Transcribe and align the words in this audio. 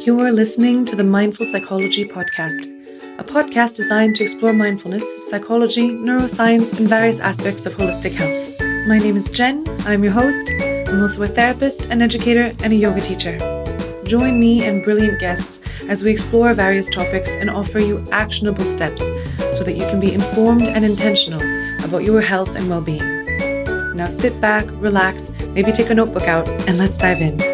You're 0.00 0.32
listening 0.32 0.86
to 0.86 0.96
the 0.96 1.04
Mindful 1.04 1.44
Psychology 1.44 2.06
Podcast, 2.06 2.64
a 3.18 3.22
podcast 3.22 3.74
designed 3.74 4.16
to 4.16 4.22
explore 4.22 4.54
mindfulness, 4.54 5.28
psychology, 5.28 5.90
neuroscience, 5.90 6.78
and 6.78 6.88
various 6.88 7.20
aspects 7.20 7.66
of 7.66 7.74
holistic 7.74 8.12
health. 8.12 8.58
My 8.88 8.96
name 8.96 9.18
is 9.18 9.28
Jen. 9.28 9.62
I'm 9.80 10.02
your 10.02 10.14
host. 10.14 10.50
I'm 10.88 11.02
also 11.02 11.24
a 11.24 11.28
therapist, 11.28 11.84
an 11.84 12.00
educator, 12.00 12.56
and 12.60 12.72
a 12.72 12.76
yoga 12.76 13.02
teacher. 13.02 13.36
Join 14.04 14.40
me 14.40 14.64
and 14.64 14.82
brilliant 14.82 15.20
guests 15.20 15.60
as 15.90 16.02
we 16.02 16.10
explore 16.10 16.54
various 16.54 16.88
topics 16.88 17.36
and 17.36 17.50
offer 17.50 17.78
you 17.78 18.02
actionable 18.10 18.64
steps 18.64 19.06
so 19.52 19.64
that 19.64 19.76
you 19.76 19.84
can 19.88 20.00
be 20.00 20.14
informed 20.14 20.66
and 20.66 20.82
intentional 20.82 21.42
about 21.84 22.04
your 22.04 22.22
health 22.22 22.56
and 22.56 22.70
well 22.70 22.80
being. 22.80 23.26
Now 23.94 24.08
sit 24.08 24.40
back, 24.40 24.64
relax, 24.76 25.30
maybe 25.48 25.72
take 25.72 25.90
a 25.90 25.94
notebook 25.94 26.26
out, 26.26 26.48
and 26.66 26.78
let's 26.78 26.96
dive 26.96 27.20
in. 27.20 27.49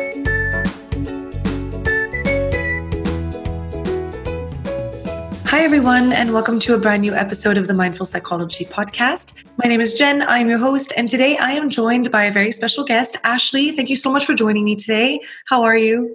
Hi, 5.56 5.62
everyone, 5.62 6.12
and 6.12 6.34
welcome 6.34 6.58
to 6.60 6.74
a 6.74 6.78
brand 6.78 7.00
new 7.00 7.14
episode 7.14 7.56
of 7.56 7.66
the 7.66 7.72
Mindful 7.72 8.04
Psychology 8.04 8.66
Podcast. 8.66 9.32
My 9.56 9.66
name 9.66 9.80
is 9.80 9.94
Jen. 9.94 10.20
I 10.20 10.36
am 10.36 10.50
your 10.50 10.58
host, 10.58 10.92
and 10.98 11.08
today 11.08 11.38
I 11.38 11.52
am 11.52 11.70
joined 11.70 12.10
by 12.10 12.24
a 12.24 12.30
very 12.30 12.52
special 12.52 12.84
guest, 12.84 13.16
Ashley. 13.24 13.72
Thank 13.72 13.88
you 13.88 13.96
so 13.96 14.12
much 14.12 14.26
for 14.26 14.34
joining 14.34 14.66
me 14.66 14.76
today. 14.76 15.18
How 15.46 15.62
are 15.62 15.74
you? 15.74 16.14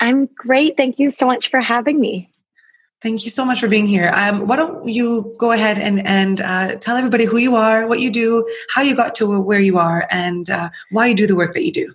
I'm 0.00 0.28
great. 0.36 0.76
Thank 0.76 0.98
you 0.98 1.08
so 1.08 1.24
much 1.24 1.48
for 1.48 1.58
having 1.58 2.00
me. 2.00 2.30
Thank 3.00 3.24
you 3.24 3.30
so 3.30 3.46
much 3.46 3.60
for 3.60 3.66
being 3.66 3.86
here. 3.86 4.12
Um, 4.14 4.46
why 4.46 4.56
don't 4.56 4.86
you 4.86 5.34
go 5.38 5.52
ahead 5.52 5.78
and, 5.78 6.06
and 6.06 6.42
uh, 6.42 6.74
tell 6.74 6.98
everybody 6.98 7.24
who 7.24 7.38
you 7.38 7.56
are, 7.56 7.86
what 7.86 8.00
you 8.00 8.10
do, 8.10 8.46
how 8.74 8.82
you 8.82 8.94
got 8.94 9.14
to 9.14 9.40
where 9.40 9.60
you 9.60 9.78
are, 9.78 10.06
and 10.10 10.50
uh, 10.50 10.68
why 10.90 11.06
you 11.06 11.14
do 11.14 11.26
the 11.26 11.34
work 11.34 11.54
that 11.54 11.64
you 11.64 11.72
do? 11.72 11.94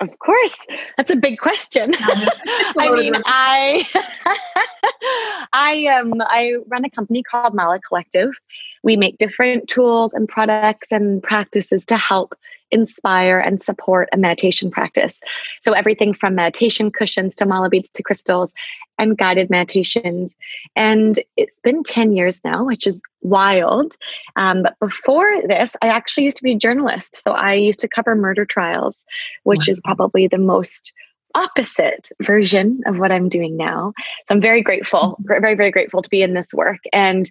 Of 0.00 0.18
course, 0.18 0.66
that's 0.96 1.10
a 1.10 1.16
big 1.16 1.38
question. 1.38 1.92
I 2.78 2.90
mean, 2.90 3.14
I 3.26 3.86
I 5.52 5.86
um 5.86 6.14
I 6.20 6.54
run 6.68 6.84
a 6.84 6.90
company 6.90 7.22
called 7.22 7.54
Mala 7.54 7.80
Collective. 7.80 8.30
We 8.82 8.96
make 8.96 9.18
different 9.18 9.68
tools 9.68 10.14
and 10.14 10.26
products 10.26 10.90
and 10.90 11.22
practices 11.22 11.84
to 11.86 11.98
help 11.98 12.34
inspire 12.70 13.38
and 13.38 13.62
support 13.62 14.08
a 14.12 14.16
meditation 14.16 14.70
practice. 14.70 15.20
So 15.60 15.72
everything 15.72 16.14
from 16.14 16.34
meditation 16.34 16.90
cushions 16.90 17.34
to 17.36 17.46
mala 17.46 17.68
beads 17.68 17.90
to 17.90 18.02
crystals 18.02 18.54
and 18.98 19.16
guided 19.16 19.50
meditations. 19.50 20.36
And 20.76 21.18
it's 21.36 21.60
been 21.60 21.82
10 21.82 22.14
years 22.14 22.42
now, 22.44 22.64
which 22.64 22.86
is 22.86 23.02
wild. 23.22 23.96
Um, 24.36 24.62
but 24.62 24.78
before 24.78 25.42
this, 25.46 25.74
I 25.82 25.88
actually 25.88 26.24
used 26.24 26.36
to 26.36 26.42
be 26.42 26.52
a 26.52 26.58
journalist. 26.58 27.22
So 27.22 27.32
I 27.32 27.54
used 27.54 27.80
to 27.80 27.88
cover 27.88 28.14
murder 28.14 28.44
trials, 28.44 29.04
which 29.44 29.66
wow. 29.66 29.72
is 29.72 29.80
probably 29.84 30.28
the 30.28 30.38
most 30.38 30.92
opposite 31.34 32.10
version 32.22 32.80
of 32.86 32.98
what 32.98 33.12
I'm 33.12 33.28
doing 33.28 33.56
now. 33.56 33.92
So 34.26 34.34
I'm 34.34 34.40
very 34.40 34.62
grateful, 34.62 35.16
mm-hmm. 35.22 35.40
very, 35.40 35.54
very 35.54 35.70
grateful 35.70 36.02
to 36.02 36.10
be 36.10 36.22
in 36.22 36.34
this 36.34 36.52
work. 36.52 36.80
And 36.92 37.30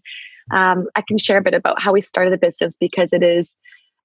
um, 0.52 0.88
I 0.95 1.02
can 1.02 1.17
share 1.17 1.38
a 1.38 1.44
bit 1.44 1.54
about 1.54 1.82
how 1.82 1.94
we 1.94 2.02
started 2.02 2.34
the 2.34 2.38
business 2.38 2.76
because 2.80 3.14
it 3.14 3.23
is 3.23 3.56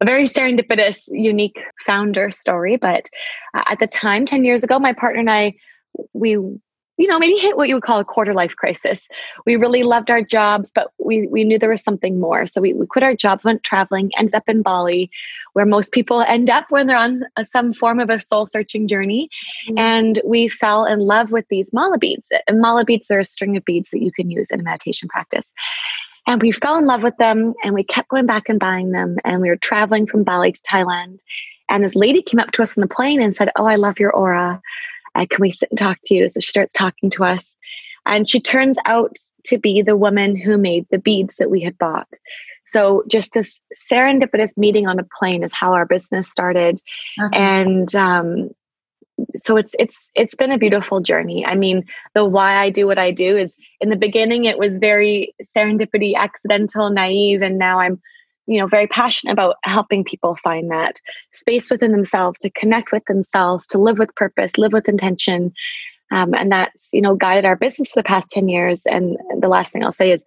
a 0.04 0.06
very 0.06 0.24
serendipitous, 0.24 1.08
unique 1.08 1.58
founder 1.86 2.30
story. 2.30 2.76
But 2.76 3.08
uh, 3.54 3.64
at 3.66 3.78
the 3.78 3.86
time, 3.86 4.26
10 4.26 4.44
years 4.44 4.62
ago, 4.62 4.78
my 4.78 4.92
partner 4.92 5.20
and 5.20 5.30
I, 5.30 5.54
we 6.12 6.36
you 6.96 7.08
know, 7.08 7.18
maybe 7.18 7.34
hit 7.34 7.56
what 7.56 7.68
you 7.68 7.74
would 7.74 7.82
call 7.82 7.98
a 7.98 8.04
quarter 8.04 8.34
life 8.34 8.54
crisis. 8.54 9.08
We 9.46 9.56
really 9.56 9.82
loved 9.82 10.10
our 10.10 10.22
jobs, 10.22 10.70
but 10.72 10.92
we, 10.98 11.26
we 11.26 11.42
knew 11.42 11.58
there 11.58 11.70
was 11.70 11.82
something 11.82 12.20
more. 12.20 12.46
So 12.46 12.60
we, 12.60 12.72
we 12.72 12.86
quit 12.86 13.02
our 13.02 13.16
jobs, 13.16 13.42
went 13.42 13.64
traveling, 13.64 14.10
ended 14.16 14.34
up 14.34 14.48
in 14.48 14.62
Bali, 14.62 15.10
where 15.54 15.66
most 15.66 15.90
people 15.90 16.22
end 16.22 16.50
up 16.50 16.66
when 16.68 16.86
they're 16.86 16.96
on 16.96 17.24
a, 17.36 17.44
some 17.44 17.72
form 17.72 17.98
of 17.98 18.10
a 18.10 18.20
soul 18.20 18.46
searching 18.46 18.86
journey. 18.86 19.28
Mm-hmm. 19.68 19.78
And 19.78 20.22
we 20.24 20.48
fell 20.48 20.84
in 20.84 21.00
love 21.00 21.32
with 21.32 21.46
these 21.48 21.72
mala 21.72 21.98
beads. 21.98 22.30
And 22.46 22.60
mala 22.60 22.84
beads 22.84 23.10
are 23.10 23.18
a 23.18 23.24
string 23.24 23.56
of 23.56 23.64
beads 23.64 23.90
that 23.90 24.02
you 24.02 24.12
can 24.12 24.30
use 24.30 24.50
in 24.52 24.60
a 24.60 24.62
meditation 24.62 25.08
practice. 25.08 25.52
And 26.26 26.40
we 26.40 26.52
fell 26.52 26.78
in 26.78 26.86
love 26.86 27.02
with 27.02 27.16
them 27.18 27.54
and 27.62 27.74
we 27.74 27.84
kept 27.84 28.08
going 28.08 28.26
back 28.26 28.48
and 28.48 28.58
buying 28.58 28.90
them. 28.90 29.16
And 29.24 29.42
we 29.42 29.48
were 29.48 29.56
traveling 29.56 30.06
from 30.06 30.24
Bali 30.24 30.52
to 30.52 30.60
Thailand. 30.62 31.20
And 31.68 31.84
this 31.84 31.94
lady 31.94 32.22
came 32.22 32.40
up 32.40 32.50
to 32.52 32.62
us 32.62 32.76
on 32.76 32.80
the 32.80 32.94
plane 32.94 33.20
and 33.20 33.34
said, 33.34 33.50
Oh, 33.56 33.66
I 33.66 33.76
love 33.76 33.98
your 33.98 34.12
aura 34.12 34.62
uh, 35.14 35.26
can 35.30 35.40
we 35.40 35.50
sit 35.50 35.70
and 35.70 35.78
talk 35.78 35.98
to 36.04 36.14
you? 36.14 36.28
So 36.28 36.40
she 36.40 36.50
starts 36.50 36.72
talking 36.72 37.10
to 37.10 37.24
us. 37.24 37.56
And 38.06 38.28
she 38.28 38.40
turns 38.40 38.76
out 38.84 39.16
to 39.44 39.58
be 39.58 39.82
the 39.82 39.96
woman 39.96 40.36
who 40.36 40.58
made 40.58 40.86
the 40.90 40.98
beads 40.98 41.36
that 41.36 41.50
we 41.50 41.62
had 41.62 41.78
bought. 41.78 42.08
So 42.64 43.04
just 43.08 43.32
this 43.32 43.60
serendipitous 43.90 44.56
meeting 44.56 44.86
on 44.86 44.98
a 44.98 45.06
plane 45.18 45.42
is 45.42 45.54
how 45.54 45.72
our 45.72 45.86
business 45.86 46.30
started. 46.30 46.80
That's 47.18 47.38
and 47.38 47.94
um, 47.94 48.50
so 49.36 49.56
it's 49.56 49.74
it's 49.78 50.10
it's 50.14 50.34
been 50.34 50.50
a 50.50 50.58
beautiful 50.58 51.00
journey. 51.00 51.44
I 51.46 51.54
mean, 51.54 51.84
the 52.14 52.24
why 52.24 52.56
I 52.56 52.70
do 52.70 52.86
what 52.86 52.98
I 52.98 53.10
do 53.10 53.36
is 53.36 53.54
in 53.80 53.90
the 53.90 53.96
beginning 53.96 54.44
it 54.44 54.58
was 54.58 54.78
very 54.78 55.34
serendipity, 55.42 56.14
accidental, 56.16 56.90
naive, 56.90 57.42
and 57.42 57.58
now 57.58 57.80
I'm 57.80 58.00
you 58.46 58.60
know 58.60 58.66
very 58.66 58.86
passionate 58.86 59.32
about 59.32 59.56
helping 59.62 60.04
people 60.04 60.36
find 60.36 60.70
that 60.70 61.00
space 61.32 61.70
within 61.70 61.92
themselves 61.92 62.38
to 62.40 62.50
connect 62.50 62.92
with 62.92 63.04
themselves 63.06 63.66
to 63.68 63.78
live 63.78 63.98
with 63.98 64.14
purpose 64.16 64.58
live 64.58 64.74
with 64.74 64.86
intention 64.86 65.50
um, 66.10 66.34
and 66.34 66.52
that's 66.52 66.90
you 66.92 67.00
know 67.00 67.14
guided 67.14 67.46
our 67.46 67.56
business 67.56 67.92
for 67.92 68.00
the 68.00 68.06
past 68.06 68.28
10 68.28 68.50
years 68.50 68.84
and 68.84 69.16
the 69.40 69.48
last 69.48 69.72
thing 69.72 69.82
i'll 69.82 69.90
say 69.90 70.12
is 70.12 70.22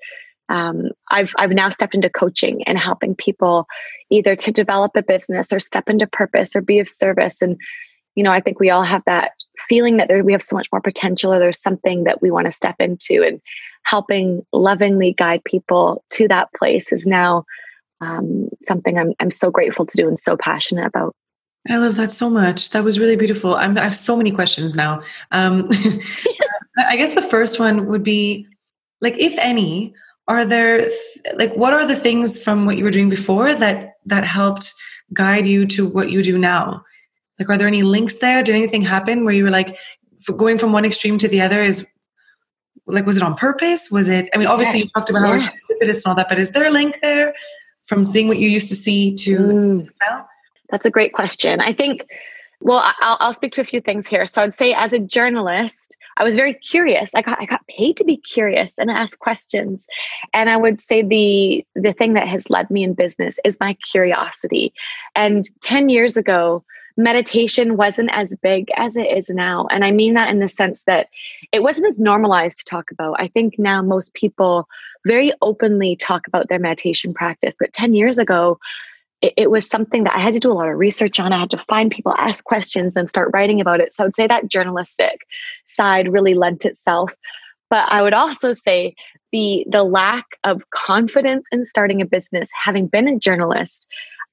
um, 0.49 0.91
I've 1.09 1.33
I've 1.37 1.51
now 1.51 1.69
stepped 1.69 1.95
into 1.95 2.09
coaching 2.09 2.63
and 2.63 2.77
helping 2.77 3.15
people 3.15 3.67
either 4.09 4.35
to 4.35 4.51
develop 4.51 4.91
a 4.95 5.01
business 5.01 5.51
or 5.51 5.59
step 5.59 5.89
into 5.89 6.07
purpose 6.07 6.55
or 6.55 6.61
be 6.61 6.79
of 6.79 6.87
service. 6.87 7.41
And 7.41 7.57
you 8.17 8.23
know, 8.23 8.31
I 8.31 8.41
think 8.41 8.59
we 8.59 8.71
all 8.71 8.83
have 8.83 9.03
that 9.05 9.33
feeling 9.69 9.97
that 9.97 10.07
there, 10.07 10.23
we 10.23 10.31
have 10.31 10.41
so 10.41 10.55
much 10.55 10.67
more 10.71 10.81
potential, 10.81 11.31
or 11.31 11.37
there's 11.37 11.61
something 11.61 12.05
that 12.05 12.19
we 12.19 12.31
want 12.31 12.45
to 12.45 12.51
step 12.51 12.75
into. 12.79 13.23
And 13.23 13.39
helping 13.83 14.43
lovingly 14.51 15.13
guide 15.13 15.43
people 15.45 16.03
to 16.09 16.27
that 16.27 16.51
place 16.53 16.91
is 16.91 17.05
now 17.05 17.45
um, 18.01 18.49
something 18.63 18.97
I'm, 18.97 19.13
I'm 19.19 19.29
so 19.29 19.51
grateful 19.51 19.85
to 19.85 19.97
do 19.97 20.07
and 20.07 20.17
so 20.17 20.35
passionate 20.35 20.87
about. 20.87 21.15
I 21.69 21.75
love 21.75 21.95
that 21.97 22.09
so 22.09 22.27
much. 22.27 22.71
That 22.71 22.83
was 22.83 22.97
really 22.97 23.15
beautiful. 23.15 23.53
I'm, 23.53 23.77
i 23.77 23.83
have 23.83 23.95
so 23.95 24.17
many 24.17 24.31
questions 24.31 24.73
now. 24.73 25.03
Um, 25.31 25.69
I 26.89 26.95
guess 26.97 27.13
the 27.13 27.21
first 27.21 27.59
one 27.59 27.85
would 27.85 28.03
be 28.03 28.47
like, 28.99 29.15
if 29.19 29.37
any, 29.37 29.93
are 30.27 30.43
there 30.43 30.89
like 31.35 31.53
what 31.53 31.73
are 31.73 31.85
the 31.85 31.95
things 31.95 32.39
from 32.39 32.65
what 32.65 32.77
you 32.77 32.83
were 32.83 32.91
doing 32.91 33.09
before 33.09 33.53
that 33.53 33.93
that 34.05 34.25
helped 34.25 34.73
guide 35.13 35.45
you 35.45 35.67
to 35.67 35.85
what 35.85 36.09
you 36.09 36.23
do 36.23 36.39
now? 36.39 36.83
Like, 37.39 37.49
are 37.49 37.57
there 37.57 37.67
any 37.67 37.83
links 37.83 38.17
there? 38.17 38.43
Did 38.43 38.55
anything 38.55 38.81
happen 38.81 39.25
where 39.25 39.33
you 39.33 39.43
were 39.43 39.51
like 39.51 39.77
going 40.35 40.57
from 40.57 40.71
one 40.71 40.85
extreme 40.85 41.17
to 41.19 41.27
the 41.27 41.41
other? 41.41 41.63
Is 41.63 41.85
like 42.85 43.05
was 43.05 43.17
it 43.17 43.23
on 43.23 43.35
purpose? 43.35 43.91
Was 43.91 44.07
it? 44.07 44.29
I 44.33 44.37
mean, 44.37 44.47
obviously 44.47 44.79
yeah. 44.79 44.85
you 44.85 44.89
talked 44.89 45.09
about 45.09 45.23
how 45.23 45.33
yeah. 45.33 45.49
and 45.81 46.01
all 46.05 46.15
that, 46.15 46.29
but 46.29 46.39
is 46.39 46.51
there 46.51 46.65
a 46.65 46.71
link 46.71 46.99
there? 47.01 47.33
from 47.87 48.03
seeing 48.03 48.27
what 48.27 48.37
you 48.37 48.49
used 48.49 48.69
to 48.69 48.75
see 48.75 49.15
to 49.15 49.37
mm. 49.39 49.89
now? 50.07 50.27
That's 50.69 50.85
a 50.85 50.91
great 50.91 51.13
question. 51.13 51.61
I 51.61 51.73
think, 51.73 52.01
well, 52.59 52.83
I'll, 52.99 53.17
I'll 53.19 53.33
speak 53.33 53.53
to 53.53 53.61
a 53.61 53.65
few 53.65 53.81
things 53.81 54.05
here. 54.05 54.25
So 54.25 54.43
I'd 54.43 54.53
say 54.53 54.73
as 54.73 54.93
a 54.93 54.99
journalist, 54.99 55.95
I 56.17 56.23
was 56.23 56.35
very 56.35 56.53
curious. 56.53 57.11
I 57.15 57.21
got 57.21 57.39
I 57.39 57.45
got 57.45 57.65
paid 57.67 57.95
to 57.97 58.03
be 58.03 58.17
curious 58.17 58.77
and 58.77 58.89
ask 58.89 59.17
questions. 59.19 59.85
And 60.33 60.49
I 60.49 60.57
would 60.57 60.81
say 60.81 61.01
the 61.03 61.65
the 61.75 61.93
thing 61.93 62.13
that 62.13 62.27
has 62.27 62.49
led 62.49 62.69
me 62.69 62.83
in 62.83 62.95
business 62.95 63.39
is 63.45 63.59
my 63.59 63.77
curiosity. 63.91 64.73
And 65.15 65.47
10 65.61 65.89
years 65.89 66.17
ago, 66.17 66.65
meditation 66.97 67.77
wasn't 67.77 68.09
as 68.11 68.35
big 68.41 68.69
as 68.75 68.95
it 68.95 69.07
is 69.15 69.29
now. 69.29 69.67
And 69.69 69.85
I 69.85 69.91
mean 69.91 70.15
that 70.15 70.29
in 70.29 70.39
the 70.39 70.47
sense 70.47 70.83
that 70.83 71.07
it 71.51 71.61
wasn't 71.61 71.87
as 71.87 71.99
normalized 71.99 72.57
to 72.57 72.65
talk 72.65 72.91
about. 72.91 73.17
I 73.19 73.27
think 73.27 73.59
now 73.59 73.81
most 73.81 74.13
people 74.15 74.67
very 75.05 75.31
openly 75.41 75.95
talk 75.95 76.27
about 76.27 76.49
their 76.49 76.59
meditation 76.59 77.13
practice. 77.13 77.55
But 77.57 77.73
10 77.73 77.93
years 77.93 78.17
ago, 78.17 78.59
it, 79.21 79.33
it, 79.37 79.51
was 79.51 79.67
something 79.67 80.03
that 80.03 80.15
I 80.15 80.21
had 80.21 80.33
to 80.33 80.39
do 80.39 80.51
a 80.51 80.53
lot 80.53 80.69
of 80.69 80.77
research 80.77 81.19
on. 81.19 81.33
I 81.33 81.39
had 81.39 81.51
to 81.51 81.57
find 81.57 81.91
people, 81.91 82.13
ask 82.17 82.43
questions, 82.43 82.93
then 82.93 83.07
start 83.07 83.31
writing 83.33 83.61
about 83.61 83.79
it. 83.79 83.93
So 83.93 84.03
I 84.03 84.07
would 84.07 84.15
say 84.15 84.27
that 84.27 84.47
journalistic 84.47 85.21
side 85.65 86.11
really 86.11 86.33
lent 86.33 86.65
itself. 86.65 87.13
But 87.69 87.89
I 87.89 88.01
would 88.01 88.13
also 88.13 88.53
say 88.53 88.95
the 89.31 89.65
the 89.69 89.83
lack 89.83 90.25
of 90.43 90.61
confidence 90.69 91.45
in 91.51 91.65
starting 91.65 92.01
a 92.01 92.05
business, 92.05 92.49
having 92.63 92.87
been 92.87 93.07
a 93.07 93.19
journalist, 93.19 93.87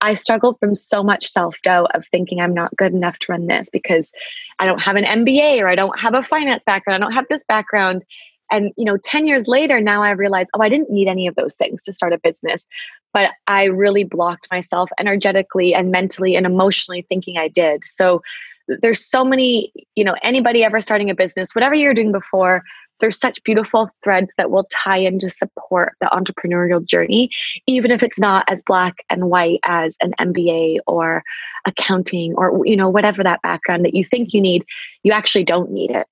I 0.05 0.13
struggled 0.13 0.59
from 0.61 0.75
so 0.75 1.03
much 1.03 1.27
self 1.27 1.61
doubt 1.63 1.93
of 1.95 2.07
thinking 2.07 2.39
I'm 2.39 2.53
not 2.53 2.77
good 2.77 2.93
enough 2.93 3.19
to 3.21 3.33
run 3.33 3.47
this 3.47 3.71
because 3.71 4.13
I 4.59 4.67
don't 4.67 4.83
have 4.83 4.97
an 4.97 5.05
MBA 5.05 5.61
or 5.61 5.69
I 5.69 5.75
don't 5.75 5.99
have 5.99 6.13
a 6.13 6.23
finance 6.23 6.63
background, 6.63 7.03
I 7.03 7.07
don't 7.07 7.15
have 7.15 7.27
this 7.31 7.43
background. 7.45 8.05
And 8.51 8.73
you 8.77 8.85
know, 8.85 8.99
10 8.99 9.27
years 9.27 9.49
later, 9.49 9.81
now 9.81 10.03
I 10.03 10.11
realize, 10.11 10.49
oh, 10.55 10.61
I 10.61 10.69
didn't 10.69 10.91
need 10.91 11.09
any 11.09 11.27
of 11.27 11.37
those 11.37 11.57
things 11.57 11.83
to 11.85 11.95
start 11.95 12.13
a 12.13 12.19
business, 12.19 12.69
but 13.15 13.31
I 13.47 13.65
really 13.65 14.05
blocked 14.05 14.47
myself 14.51 14.91
energetically 15.01 15.75
and 15.75 15.91
mentally 15.91 16.37
and 16.37 16.45
emotionally 16.45 17.07
thinking 17.09 17.39
I 17.39 17.49
did. 17.49 17.83
So 17.85 18.21
there's 18.69 19.03
so 19.03 19.25
many, 19.25 19.73
you 19.95 20.05
know, 20.05 20.17
anybody 20.23 20.65
ever 20.65 20.83
starting 20.83 21.09
a 21.09 21.15
business, 21.15 21.55
whatever 21.55 21.75
you're 21.75 21.95
doing 21.95 22.13
before, 22.13 22.63
there's 23.01 23.19
such 23.19 23.43
beautiful 23.45 23.91
threads 24.03 24.35
that 24.37 24.51
will 24.51 24.67
tie 24.71 24.99
in 24.99 25.19
to 25.21 25.31
support 25.31 25.95
the 26.01 26.07
entrepreneurial 26.07 26.85
journey, 26.85 27.31
even 27.67 27.91
if 27.91 28.03
it's 28.03 28.19
not 28.19 28.45
as 28.49 28.63
black 28.63 28.95
and 29.11 29.29
white 29.29 29.61
as 29.65 29.97
an 30.01 30.15
MBA 30.21 30.79
or 30.87 31.23
accounting 31.67 32.35
or 32.35 32.65
you 32.67 32.77
know 32.77 32.89
whatever 32.89 33.23
that 33.23 33.43
background 33.43 33.85
that 33.85 33.95
you 33.95 34.05
think 34.05 34.33
you 34.33 34.41
need, 34.41 34.65
you 35.03 35.13
actually 35.13 35.45
don't 35.45 35.71
need 35.71 35.91
it. 35.91 36.07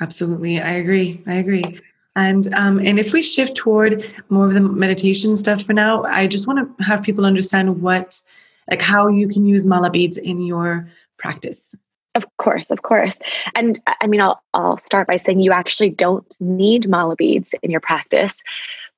Absolutely. 0.00 0.60
I 0.60 0.72
agree. 0.72 1.22
I 1.26 1.34
agree. 1.34 1.80
And 2.16 2.52
um, 2.54 2.78
and 2.80 2.98
if 2.98 3.12
we 3.12 3.22
shift 3.22 3.56
toward 3.56 4.04
more 4.28 4.46
of 4.46 4.54
the 4.54 4.60
meditation 4.60 5.36
stuff 5.36 5.62
for 5.62 5.72
now, 5.72 6.02
I 6.04 6.26
just 6.26 6.46
want 6.46 6.78
to 6.78 6.84
have 6.84 7.02
people 7.02 7.24
understand 7.24 7.80
what 7.82 8.20
like 8.68 8.82
how 8.82 9.08
you 9.08 9.28
can 9.28 9.46
use 9.46 9.66
mala 9.66 9.90
beads 9.90 10.18
in 10.18 10.40
your 10.42 10.88
practice. 11.18 11.74
Of 12.14 12.26
course, 12.38 12.70
of 12.70 12.82
course. 12.82 13.18
And 13.54 13.80
I 13.86 14.06
mean, 14.06 14.20
I'll, 14.20 14.42
I'll 14.52 14.76
start 14.76 15.06
by 15.06 15.16
saying 15.16 15.40
you 15.40 15.52
actually 15.52 15.90
don't 15.90 16.26
need 16.40 16.88
mala 16.88 17.14
beads 17.14 17.54
in 17.62 17.70
your 17.70 17.80
practice, 17.80 18.42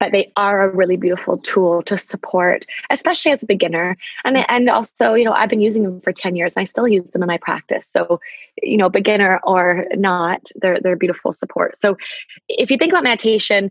but 0.00 0.12
they 0.12 0.32
are 0.36 0.62
a 0.62 0.74
really 0.74 0.96
beautiful 0.96 1.36
tool 1.38 1.82
to 1.82 1.98
support, 1.98 2.64
especially 2.90 3.32
as 3.32 3.42
a 3.42 3.46
beginner. 3.46 3.96
And, 4.24 4.38
and 4.48 4.70
also, 4.70 5.12
you 5.12 5.24
know, 5.24 5.32
I've 5.32 5.50
been 5.50 5.60
using 5.60 5.82
them 5.82 6.00
for 6.00 6.12
10 6.12 6.36
years 6.36 6.54
and 6.56 6.62
I 6.62 6.64
still 6.64 6.88
use 6.88 7.10
them 7.10 7.22
in 7.22 7.26
my 7.26 7.38
practice. 7.38 7.86
So, 7.86 8.18
you 8.62 8.78
know, 8.78 8.88
beginner 8.88 9.40
or 9.44 9.84
not, 9.92 10.48
they're, 10.56 10.80
they're 10.80 10.96
beautiful 10.96 11.34
support. 11.34 11.76
So 11.76 11.98
if 12.48 12.70
you 12.70 12.78
think 12.78 12.92
about 12.92 13.04
meditation, 13.04 13.70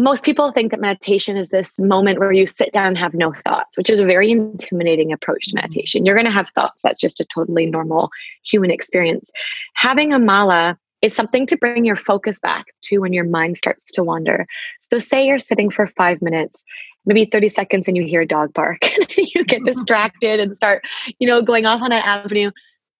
most 0.00 0.24
people 0.24 0.50
think 0.50 0.70
that 0.70 0.80
meditation 0.80 1.36
is 1.36 1.50
this 1.50 1.78
moment 1.78 2.18
where 2.18 2.32
you 2.32 2.46
sit 2.46 2.72
down 2.72 2.88
and 2.88 2.98
have 2.98 3.12
no 3.12 3.34
thoughts, 3.44 3.76
which 3.76 3.90
is 3.90 4.00
a 4.00 4.04
very 4.04 4.30
intimidating 4.30 5.12
approach 5.12 5.44
to 5.44 5.50
mm-hmm. 5.50 5.56
meditation. 5.56 6.06
You're 6.06 6.14
going 6.14 6.24
to 6.24 6.30
have 6.30 6.48
thoughts. 6.50 6.82
That's 6.82 6.98
just 6.98 7.20
a 7.20 7.24
totally 7.24 7.66
normal 7.66 8.10
human 8.44 8.70
experience. 8.70 9.30
Having 9.74 10.12
a 10.12 10.18
mala 10.18 10.78
is 11.02 11.14
something 11.14 11.46
to 11.46 11.56
bring 11.56 11.84
your 11.84 11.96
focus 11.96 12.38
back 12.40 12.66
to 12.82 12.98
when 12.98 13.12
your 13.12 13.24
mind 13.24 13.56
starts 13.56 13.90
to 13.92 14.02
wander. 14.02 14.46
So, 14.78 14.98
say 14.98 15.26
you're 15.26 15.38
sitting 15.38 15.70
for 15.70 15.86
five 15.86 16.20
minutes, 16.22 16.64
maybe 17.04 17.26
30 17.26 17.48
seconds, 17.48 17.88
and 17.88 17.96
you 17.96 18.04
hear 18.04 18.22
a 18.22 18.26
dog 18.26 18.52
bark, 18.54 18.78
and 18.82 19.06
you 19.16 19.44
get 19.44 19.62
distracted 19.66 20.40
and 20.40 20.56
start, 20.56 20.82
you 21.18 21.26
know, 21.26 21.42
going 21.42 21.66
off 21.66 21.82
on 21.82 21.92
an 21.92 22.02
avenue 22.02 22.50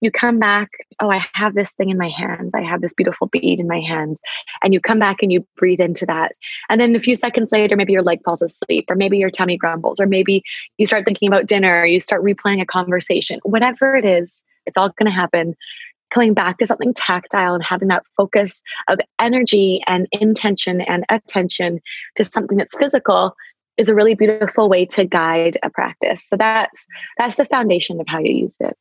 you 0.01 0.11
come 0.11 0.39
back, 0.39 0.69
oh, 0.99 1.09
I 1.09 1.23
have 1.33 1.53
this 1.53 1.73
thing 1.73 1.89
in 1.89 1.97
my 1.97 2.09
hands. 2.09 2.53
I 2.53 2.61
have 2.61 2.81
this 2.81 2.93
beautiful 2.95 3.27
bead 3.27 3.59
in 3.59 3.67
my 3.67 3.79
hands. 3.79 4.19
And 4.63 4.73
you 4.73 4.81
come 4.81 4.99
back 4.99 5.21
and 5.21 5.31
you 5.31 5.45
breathe 5.57 5.79
into 5.79 6.05
that. 6.07 6.31
And 6.69 6.81
then 6.81 6.95
a 6.95 6.99
few 6.99 7.15
seconds 7.15 7.51
later, 7.51 7.75
maybe 7.75 7.93
your 7.93 8.01
leg 8.01 8.19
falls 8.25 8.41
asleep, 8.41 8.85
or 8.89 8.95
maybe 8.95 9.19
your 9.19 9.29
tummy 9.29 9.57
grumbles, 9.57 9.99
or 9.99 10.07
maybe 10.07 10.43
you 10.77 10.85
start 10.85 11.05
thinking 11.05 11.27
about 11.27 11.45
dinner, 11.45 11.81
or 11.81 11.85
you 11.85 11.99
start 11.99 12.23
replaying 12.23 12.61
a 12.61 12.65
conversation. 12.65 13.39
Whatever 13.43 13.95
it 13.95 14.05
is, 14.05 14.43
it's 14.65 14.77
all 14.77 14.89
going 14.89 15.11
to 15.11 15.15
happen. 15.15 15.55
Coming 16.09 16.33
back 16.33 16.57
to 16.57 16.65
something 16.65 16.93
tactile 16.93 17.53
and 17.53 17.63
having 17.63 17.87
that 17.87 18.03
focus 18.17 18.61
of 18.89 18.99
energy 19.19 19.81
and 19.87 20.07
intention 20.11 20.81
and 20.81 21.05
attention 21.09 21.79
to 22.15 22.23
something 22.23 22.57
that's 22.57 22.75
physical 22.75 23.35
is 23.77 23.87
a 23.87 23.95
really 23.95 24.15
beautiful 24.15 24.67
way 24.67 24.85
to 24.85 25.05
guide 25.05 25.57
a 25.63 25.69
practice. 25.69 26.27
So 26.27 26.35
that's 26.35 26.85
that's 27.17 27.35
the 27.35 27.45
foundation 27.45 28.01
of 28.01 28.07
how 28.09 28.19
you 28.19 28.33
use 28.33 28.57
it. 28.59 28.75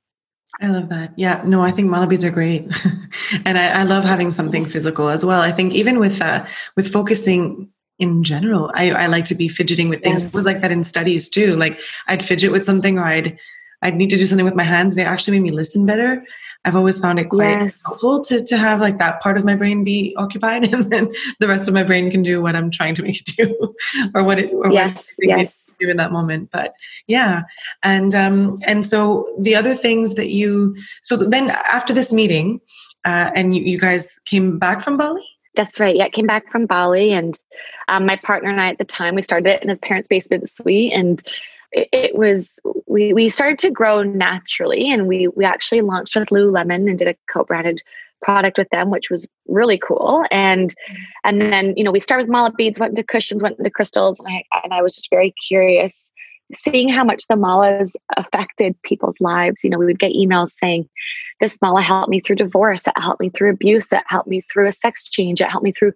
I 0.62 0.68
love 0.68 0.88
that. 0.90 1.12
Yeah, 1.16 1.42
no, 1.44 1.62
I 1.62 1.70
think 1.70 1.88
mala 1.88 2.06
beads 2.06 2.24
are 2.24 2.30
great, 2.30 2.70
and 3.46 3.56
I, 3.56 3.80
I, 3.80 3.82
love 3.84 4.04
having 4.04 4.30
something 4.30 4.66
physical 4.66 5.08
as 5.08 5.24
well. 5.24 5.40
I 5.40 5.52
think 5.52 5.72
even 5.72 5.98
with 5.98 6.20
uh, 6.20 6.44
with 6.76 6.92
focusing 6.92 7.70
in 7.98 8.24
general, 8.24 8.70
I, 8.74 8.90
I 8.90 9.06
like 9.06 9.24
to 9.26 9.34
be 9.34 9.48
fidgeting 9.48 9.88
with 9.88 10.02
things. 10.02 10.22
Yes. 10.22 10.34
It 10.34 10.36
was 10.36 10.46
like 10.46 10.60
that 10.60 10.70
in 10.70 10.84
studies 10.84 11.28
too. 11.28 11.56
Like 11.56 11.80
I'd 12.08 12.22
fidget 12.22 12.52
with 12.52 12.64
something, 12.64 12.98
or 12.98 13.04
I'd 13.04 13.38
I'd 13.82 13.96
need 13.96 14.10
to 14.10 14.16
do 14.16 14.26
something 14.26 14.44
with 14.44 14.54
my 14.54 14.64
hands, 14.64 14.96
and 14.96 15.06
it 15.06 15.10
actually 15.10 15.38
made 15.38 15.50
me 15.50 15.56
listen 15.56 15.86
better. 15.86 16.24
I've 16.64 16.76
always 16.76 16.98
found 17.00 17.18
it 17.18 17.30
quite 17.30 17.62
yes. 17.62 17.80
helpful 17.84 18.22
to 18.24 18.44
to 18.44 18.58
have 18.58 18.80
like 18.80 18.98
that 18.98 19.20
part 19.20 19.38
of 19.38 19.44
my 19.44 19.54
brain 19.54 19.84
be 19.84 20.14
occupied, 20.18 20.64
and 20.72 20.90
then 20.90 21.12
the 21.38 21.48
rest 21.48 21.68
of 21.68 21.74
my 21.74 21.82
brain 21.82 22.10
can 22.10 22.22
do 22.22 22.42
what 22.42 22.56
I'm 22.56 22.70
trying 22.70 22.94
to 22.96 23.02
make 23.02 23.20
it 23.20 23.36
do, 23.36 23.74
or 24.14 24.22
what 24.22 24.38
it 24.38 24.52
or 24.52 24.70
yes, 24.70 25.16
what 25.18 25.28
yes. 25.28 25.74
do 25.80 25.88
in 25.88 25.96
that 25.96 26.12
moment. 26.12 26.50
But 26.50 26.74
yeah, 27.06 27.42
and 27.82 28.14
um 28.14 28.58
and 28.66 28.84
so 28.84 29.34
the 29.38 29.54
other 29.54 29.74
things 29.74 30.14
that 30.14 30.30
you 30.30 30.76
so 31.02 31.16
then 31.16 31.50
after 31.50 31.94
this 31.94 32.12
meeting, 32.12 32.60
uh, 33.04 33.30
and 33.34 33.56
you, 33.56 33.62
you 33.62 33.78
guys 33.78 34.18
came 34.26 34.58
back 34.58 34.82
from 34.82 34.96
Bali. 34.96 35.26
That's 35.56 35.80
right. 35.80 35.96
Yeah, 35.96 36.08
came 36.08 36.26
back 36.26 36.50
from 36.50 36.66
Bali, 36.66 37.12
and 37.12 37.38
um, 37.88 38.06
my 38.06 38.16
partner 38.16 38.50
and 38.50 38.60
I 38.60 38.68
at 38.68 38.78
the 38.78 38.84
time 38.84 39.14
we 39.14 39.22
started 39.22 39.48
it 39.48 39.62
in 39.62 39.68
his 39.68 39.80
parents' 39.80 40.08
basement 40.08 40.48
suite, 40.48 40.92
and 40.92 41.22
it, 41.72 42.14
was 42.16 42.58
we 42.86 43.12
we 43.12 43.28
started 43.28 43.58
to 43.60 43.70
grow 43.70 44.02
naturally, 44.02 44.90
and 44.90 45.06
we 45.06 45.28
we 45.28 45.44
actually 45.44 45.82
launched 45.82 46.16
with 46.16 46.28
Lululemon 46.28 46.88
and 46.88 46.98
did 46.98 47.08
a 47.08 47.16
co-branded 47.30 47.80
product 48.22 48.58
with 48.58 48.68
them, 48.70 48.90
which 48.90 49.10
was 49.10 49.26
really 49.48 49.78
cool. 49.78 50.24
And 50.30 50.70
mm-hmm. 50.70 51.02
and 51.24 51.40
then 51.40 51.74
you 51.76 51.84
know 51.84 51.92
we 51.92 52.00
started 52.00 52.24
with 52.24 52.32
mala 52.32 52.52
beads, 52.52 52.78
went 52.78 52.90
into 52.90 53.04
cushions, 53.04 53.42
went 53.42 53.58
into 53.58 53.70
crystals, 53.70 54.18
and 54.18 54.28
I 54.28 54.44
and 54.64 54.74
I 54.74 54.82
was 54.82 54.94
just 54.94 55.10
very 55.10 55.34
curious 55.48 56.12
seeing 56.54 56.88
how 56.88 57.04
much 57.04 57.26
the 57.28 57.36
malas 57.36 57.94
affected 58.16 58.80
people's 58.82 59.20
lives. 59.20 59.62
You 59.62 59.70
know, 59.70 59.78
we 59.78 59.86
would 59.86 59.98
get 59.98 60.12
emails 60.12 60.48
saying, 60.48 60.88
This 61.40 61.58
mala 61.62 61.82
helped 61.82 62.10
me 62.10 62.20
through 62.20 62.36
divorce, 62.36 62.86
it 62.86 62.94
helped 62.96 63.20
me 63.20 63.30
through 63.30 63.50
abuse, 63.50 63.92
it 63.92 64.02
helped 64.06 64.28
me 64.28 64.40
through 64.40 64.66
a 64.68 64.72
sex 64.72 65.08
change, 65.08 65.40
it 65.40 65.48
helped 65.48 65.64
me 65.64 65.72
through 65.72 65.92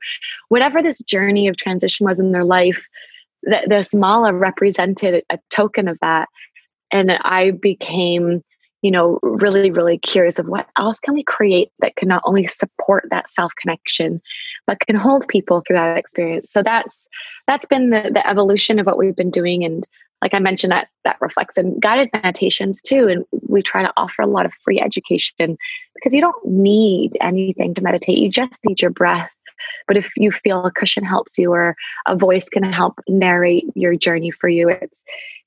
whatever 0.48 0.82
this 0.82 0.98
journey 0.98 1.48
of 1.48 1.56
transition 1.56 2.06
was 2.06 2.18
in 2.18 2.32
their 2.32 2.44
life 2.44 2.86
this 3.66 3.94
mala 3.94 4.32
represented 4.32 5.24
a 5.30 5.38
token 5.50 5.88
of 5.88 5.98
that. 6.00 6.28
And 6.90 7.10
i 7.10 7.50
became 7.50 8.42
you 8.82 8.90
know 8.90 9.18
really 9.22 9.70
really 9.70 9.98
curious 9.98 10.38
of 10.38 10.46
what 10.46 10.68
else 10.78 11.00
can 11.00 11.14
we 11.14 11.24
create 11.24 11.70
that 11.80 11.96
can 11.96 12.06
not 12.06 12.22
only 12.26 12.46
support 12.46 13.04
that 13.10 13.30
self 13.30 13.52
connection 13.60 14.20
but 14.66 14.78
can 14.80 14.94
hold 14.94 15.26
people 15.28 15.62
through 15.66 15.76
that 15.76 15.98
experience. 15.98 16.52
So 16.52 16.62
that's 16.62 17.08
that's 17.46 17.66
been 17.66 17.90
the, 17.90 18.10
the 18.12 18.26
evolution 18.28 18.78
of 18.78 18.86
what 18.86 18.98
we've 18.98 19.16
been 19.16 19.30
doing. 19.30 19.64
And 19.64 19.86
like 20.22 20.34
i 20.34 20.38
mentioned 20.38 20.70
that 20.70 20.88
that 21.04 21.16
reflects 21.20 21.58
in 21.58 21.80
guided 21.80 22.10
meditations 22.12 22.80
too. 22.82 23.08
And 23.08 23.24
we 23.48 23.62
try 23.62 23.82
to 23.82 23.92
offer 23.96 24.22
a 24.22 24.26
lot 24.26 24.46
of 24.46 24.52
free 24.62 24.80
education 24.80 25.56
because 25.94 26.14
you 26.14 26.20
don't 26.20 26.46
need 26.46 27.16
anything 27.20 27.74
to 27.74 27.82
meditate. 27.82 28.18
You 28.18 28.30
just 28.30 28.60
need 28.66 28.80
your 28.82 28.90
breath 28.90 29.34
but 29.86 29.96
if 29.96 30.10
you 30.16 30.32
feel 30.32 30.64
a 30.64 30.70
cushion 30.70 31.04
helps 31.04 31.38
you 31.38 31.52
or 31.52 31.76
a 32.06 32.16
voice 32.16 32.48
can 32.48 32.62
help 32.64 33.00
narrate 33.08 33.64
your 33.74 33.96
journey 33.96 34.30
for 34.30 34.48
you, 34.48 34.68
it's 34.68 35.02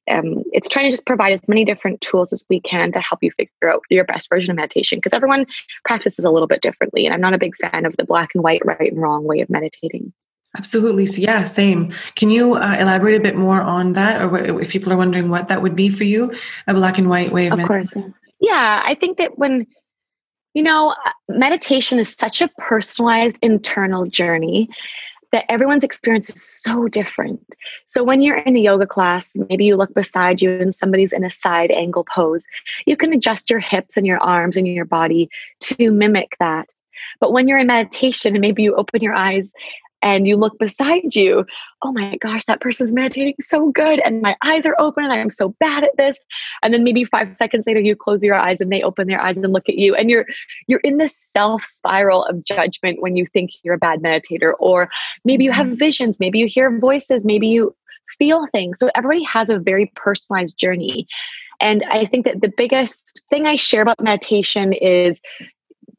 um, 0.10 0.44
it's 0.54 0.70
trying 0.70 0.86
to 0.86 0.92
just 0.92 1.06
provide 1.06 1.34
as 1.34 1.48
many 1.48 1.66
different 1.66 2.00
tools 2.02 2.32
as 2.32 2.46
we 2.50 2.62
can 2.62 2.92
to 2.94 3.00
help 3.02 3.22
you 3.22 3.32
figure 3.32 3.70
out 3.70 3.82
your 3.90 4.06
best 4.06 4.30
version 4.30 4.52
of 4.52 4.56
meditation 4.56 5.00
because 5.00 5.14
everyone 5.14 5.46
practices 5.84 6.24
a 6.24 6.32
little 6.32 6.48
bit 6.48 6.62
differently. 6.62 7.06
And 7.06 7.14
I'm 7.14 7.22
not 7.22 7.34
a 7.34 7.38
big 7.38 7.56
fan 7.58 7.86
of 7.86 7.96
the 7.98 8.06
black 8.06 8.30
and 8.34 8.44
white, 8.44 8.62
right 8.66 8.92
and 8.92 9.02
wrong 9.02 9.26
way 9.26 9.42
of 9.42 9.50
meditating. 9.50 10.14
Absolutely. 10.58 11.06
So 11.08 11.22
yeah, 11.22 11.44
same. 11.44 11.94
Can 12.16 12.30
you 12.30 12.56
uh, 12.56 12.78
elaborate 12.80 13.20
a 13.20 13.24
bit 13.24 13.36
more 13.36 13.62
on 13.62 13.94
that, 13.94 14.22
or 14.22 14.62
if 14.62 14.72
people 14.72 14.92
are 14.94 14.98
wondering 14.98 15.30
what 15.30 15.50
that 15.50 15.62
would 15.62 15.76
be 15.76 15.90
for 15.90 16.04
you, 16.04 16.34
a 16.68 16.74
black 16.74 16.98
and 16.98 17.10
white 17.10 17.32
way 17.32 17.48
of, 17.48 17.54
of 17.54 17.60
meditating? 17.60 18.02
course. 18.04 18.14
Yeah, 18.40 18.82
I 18.86 18.96
think 18.96 19.18
that 19.18 19.38
when 19.38 19.68
you 20.58 20.64
know, 20.64 20.96
meditation 21.30 22.00
is 22.00 22.16
such 22.18 22.42
a 22.42 22.48
personalized 22.58 23.38
internal 23.44 24.08
journey 24.08 24.68
that 25.32 25.46
everyone's 25.50 25.84
experience 25.84 26.32
is 26.32 26.42
so 26.42 26.88
different. 26.88 27.40
So 27.86 28.04
when 28.04 28.24
you're 28.24 28.40
in 28.40 28.56
a 28.56 28.60
yoga 28.60 28.88
class, 28.88 29.30
maybe 29.36 29.66
you 29.66 29.76
look 29.76 29.94
beside 29.94 30.42
you 30.42 30.50
and 30.60 30.74
somebody's 30.74 31.14
in 31.14 31.24
a 31.24 31.30
side 31.30 31.70
angle 31.70 32.06
pose, 32.06 32.48
you 32.88 32.98
can 32.98 33.14
adjust 33.14 33.52
your 33.52 33.60
hips 33.60 33.98
and 33.98 34.08
your 34.08 34.18
arms 34.18 34.58
and 34.58 34.68
your 34.68 34.84
body 34.84 35.30
to 35.60 35.92
mimic 35.92 36.36
that. 36.40 36.74
But 37.20 37.34
when 37.34 37.48
you're 37.48 37.60
in 37.60 37.68
meditation 37.68 38.34
and 38.34 38.42
maybe 38.42 38.64
you 38.64 38.74
open 38.78 39.04
your 39.04 39.14
eyes 39.14 39.54
and 40.02 40.28
you 40.28 40.38
look 40.38 40.58
beside 40.60 41.16
you, 41.16 41.46
oh 41.82 41.92
my 41.92 42.16
gosh, 42.18 42.46
that 42.46 42.62
person's 42.62 42.94
meditating 42.94 43.36
so 43.40 43.72
good. 43.72 44.00
And 44.00 44.22
my 44.22 44.36
eyes 44.44 44.66
are 44.66 44.76
open 44.80 45.04
and 45.04 45.14
I'm 45.14 45.30
so 45.30 45.50
bad 45.60 45.84
at 45.84 45.96
this. 45.98 46.20
And 46.62 46.74
then 46.74 46.84
maybe 46.84 47.04
five 47.06 47.36
seconds 47.36 47.66
later, 47.66 47.80
you 47.80 47.96
close 47.96 48.24
your 48.24 48.36
eyes 48.36 48.62
and 48.62 48.72
they 48.72 48.84
open 48.84 49.08
their 49.08 49.22
eyes 49.22 49.38
and 49.38 49.52
look 49.54 49.68
at 49.68 49.76
you. 49.76 49.96
And 49.96 50.10
you're 50.10 50.26
you're 50.68 50.82
in 50.82 50.98
this 50.98 51.18
self 51.18 51.64
spiral 51.64 52.26
of 52.26 52.44
judgment 52.44 53.02
when 53.02 53.16
you 53.16 53.26
think 53.26 53.52
you're 53.64 53.76
a 53.76 53.80
bad 53.80 54.02
meditator. 54.02 54.54
Or 54.60 54.90
maybe 55.26 55.44
you 55.44 55.52
have 55.52 55.68
mm-hmm. 55.68 55.76
visions, 55.76 56.20
maybe 56.20 56.40
you 56.40 56.48
hear 56.48 56.78
voices, 56.80 57.26
maybe 57.26 57.48
you 57.48 57.76
feel 58.18 58.48
things. 58.52 58.80
So 58.80 58.90
everybody 58.96 59.24
has 59.24 59.50
a 59.50 59.60
very 59.60 59.92
personalized 59.96 60.58
journey. 60.58 61.08
And 61.60 61.84
I 61.86 62.06
think 62.06 62.26
that 62.26 62.42
the 62.42 62.54
biggest 62.56 63.22
thing 63.30 63.48
I 63.48 63.56
share 63.56 63.82
about 63.82 64.02
meditation 64.02 64.74
is 64.74 65.20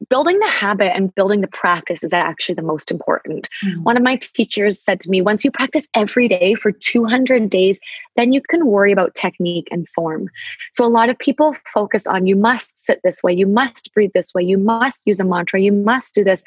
building 0.09 0.39
the 0.39 0.49
habit 0.49 0.91
and 0.95 1.13
building 1.13 1.41
the 1.41 1.47
practice 1.47 2.03
is 2.03 2.13
actually 2.13 2.55
the 2.55 2.61
most 2.61 2.91
important. 2.91 3.47
Mm-hmm. 3.63 3.83
One 3.83 3.95
of 3.95 4.03
my 4.03 4.17
teachers 4.17 4.81
said 4.81 4.99
to 5.01 5.09
me, 5.09 5.21
once 5.21 5.45
you 5.45 5.51
practice 5.51 5.87
every 5.93 6.27
day 6.27 6.55
for 6.55 6.71
200 6.71 7.49
days, 7.49 7.79
then 8.15 8.33
you 8.33 8.41
can 8.41 8.65
worry 8.65 8.91
about 8.91 9.15
technique 9.15 9.67
and 9.71 9.87
form. 9.89 10.29
So 10.73 10.85
a 10.85 10.87
lot 10.87 11.09
of 11.09 11.17
people 11.17 11.55
focus 11.73 12.07
on 12.07 12.25
you 12.25 12.35
must 12.35 12.85
sit 12.85 12.99
this 13.03 13.21
way, 13.23 13.33
you 13.33 13.47
must 13.47 13.93
breathe 13.93 14.11
this 14.13 14.33
way, 14.33 14.43
you 14.43 14.57
must 14.57 15.03
use 15.05 15.19
a 15.19 15.25
mantra, 15.25 15.61
you 15.61 15.71
must 15.71 16.15
do 16.15 16.23
this. 16.23 16.43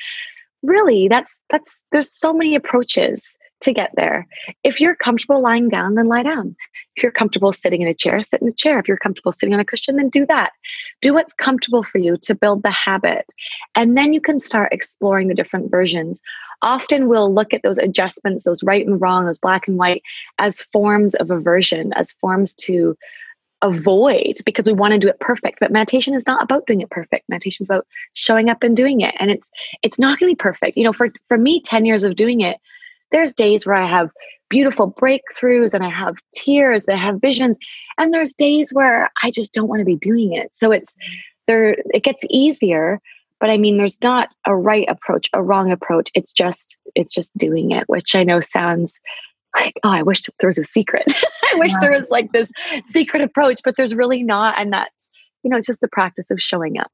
Really, 0.63 1.09
that's 1.09 1.39
that's 1.51 1.85
there's 1.91 2.11
so 2.11 2.33
many 2.33 2.55
approaches 2.55 3.37
to 3.63 3.73
get 3.73 3.91
there. 3.97 4.27
If 4.63 4.81
you're 4.81 4.95
comfortable 4.95 5.41
lying 5.41 5.69
down, 5.69 5.95
then 5.95 6.09
lie 6.09 6.23
down. 6.23 6.57
If 6.97 7.03
you're 7.03 7.13
comfortable 7.13 7.53
sitting 7.53 7.83
in 7.83 7.89
a 7.89 7.95
chair, 7.95 8.21
sit 8.21 8.41
in 8.41 8.47
the 8.47 8.53
chair. 8.53 8.79
If 8.79 8.87
you're 8.87 8.97
comfortable 8.97 9.33
sitting 9.33 9.55
on 9.55 9.61
a 9.61 9.65
cushion, 9.65 9.97
then 9.97 10.09
do 10.11 10.27
that. 10.27 10.53
Do 11.01 11.15
what's 11.15 11.33
comfortable 11.33 11.83
for 11.83 11.99
you 11.99 12.17
to 12.19 12.35
build 12.35 12.63
the 12.63 12.71
habit. 12.71 13.33
And 13.75 13.97
then 13.97 14.13
you 14.13 14.21
can 14.21 14.39
start 14.39 14.73
exploring 14.73 15.29
the 15.29 15.35
different 15.35 15.71
versions. 15.71 16.21
Often 16.61 17.09
we'll 17.09 17.33
look 17.33 17.55
at 17.55 17.63
those 17.63 17.79
adjustments, 17.79 18.45
those 18.45 18.63
right 18.63 18.87
and 18.87 19.01
wrong, 19.01 19.25
those 19.25 19.39
black 19.39 19.67
and 19.67 19.79
white, 19.79 20.03
as 20.39 20.63
forms 20.63 21.15
of 21.15 21.31
aversion, 21.31 21.93
as 21.95 22.13
forms 22.13 22.55
to 22.57 22.97
avoid 23.63 24.41
because 24.45 24.67
we 24.67 24.73
want 24.73 24.93
to 24.93 24.99
do 24.99 25.09
it 25.09 25.19
perfect 25.21 25.61
but 25.61 25.71
meditation 25.71 26.15
is 26.15 26.27
not 26.27 26.43
about 26.43 26.67
doing 26.67 26.81
it 26.81 26.91
perfect 26.91 27.29
meditation 27.29 27.63
is 27.63 27.71
about 27.71 27.87
showing 28.13 28.51
up 28.51 28.63
and 28.65 28.77
doing 28.77 29.01
it 29.01 29.15
and 29.21 29.31
it's 29.31 29.49
it's 29.83 30.01
not 30.01 30.19
going 30.19 30.29
to 30.29 30.35
be 30.35 30.43
perfect 30.43 30.77
you 30.77 30.83
know 30.83 30.93
for 30.93 31.11
for 31.29 31.39
me 31.39 31.61
10 31.61 31.85
years 31.85 32.03
of 32.03 32.17
doing 32.17 32.41
it 32.41 32.57
there's 33.13 33.35
days 33.35 33.67
where 33.67 33.77
i 33.77 33.89
have 33.89 34.11
beautiful 34.49 34.93
breakthroughs 34.93 35.73
and 35.73 35.85
i 35.85 35.91
have 35.91 36.17
tears 36.35 36.89
i 36.89 36.97
have 36.97 37.21
visions 37.21 37.57
and 37.99 38.13
there's 38.13 38.33
days 38.35 38.73
where 38.73 39.11
i 39.23 39.31
just 39.31 39.55
don't 39.55 39.69
want 39.69 39.81
to 39.81 39.85
be 39.85 39.97
doing 39.97 40.33
it. 40.33 40.55
So 40.55 40.73
it's 40.73 40.95
there 41.47 41.77
it 41.93 42.03
gets 42.03 42.25
easier 42.31 43.01
but 43.41 43.51
i 43.51 43.57
mean 43.57 43.77
there's 43.79 44.01
not 44.03 44.29
a 44.47 44.55
right 44.55 44.89
approach 44.89 45.29
a 45.33 45.43
wrong 45.43 45.71
approach. 45.71 46.11
It's 46.15 46.33
just 46.33 46.77
it's 46.95 47.15
just 47.15 47.37
doing 47.37 47.71
it 47.71 47.85
which 47.89 48.15
i 48.15 48.23
know 48.23 48.41
sounds 48.41 49.01
like 49.57 49.75
oh 49.85 49.91
i 49.91 50.03
wish 50.03 50.23
there 50.41 50.49
was 50.49 50.59
a 50.59 50.65
secret. 50.65 51.05
I 51.53 51.57
wish 51.57 51.73
yeah. 51.73 51.79
there 51.81 51.93
was 51.93 52.11
like 52.11 52.33
this 52.33 52.51
secret 52.85 53.23
approach 53.23 53.61
but 53.65 53.77
there's 53.77 53.95
really 53.95 54.23
not 54.23 54.59
and 54.59 54.73
that's 54.73 54.95
you 55.43 55.51
know 55.51 55.57
it's 55.57 55.67
just 55.67 55.81
the 55.81 55.89
practice 55.89 56.31
of 56.31 56.41
showing 56.41 56.79
up 56.79 56.93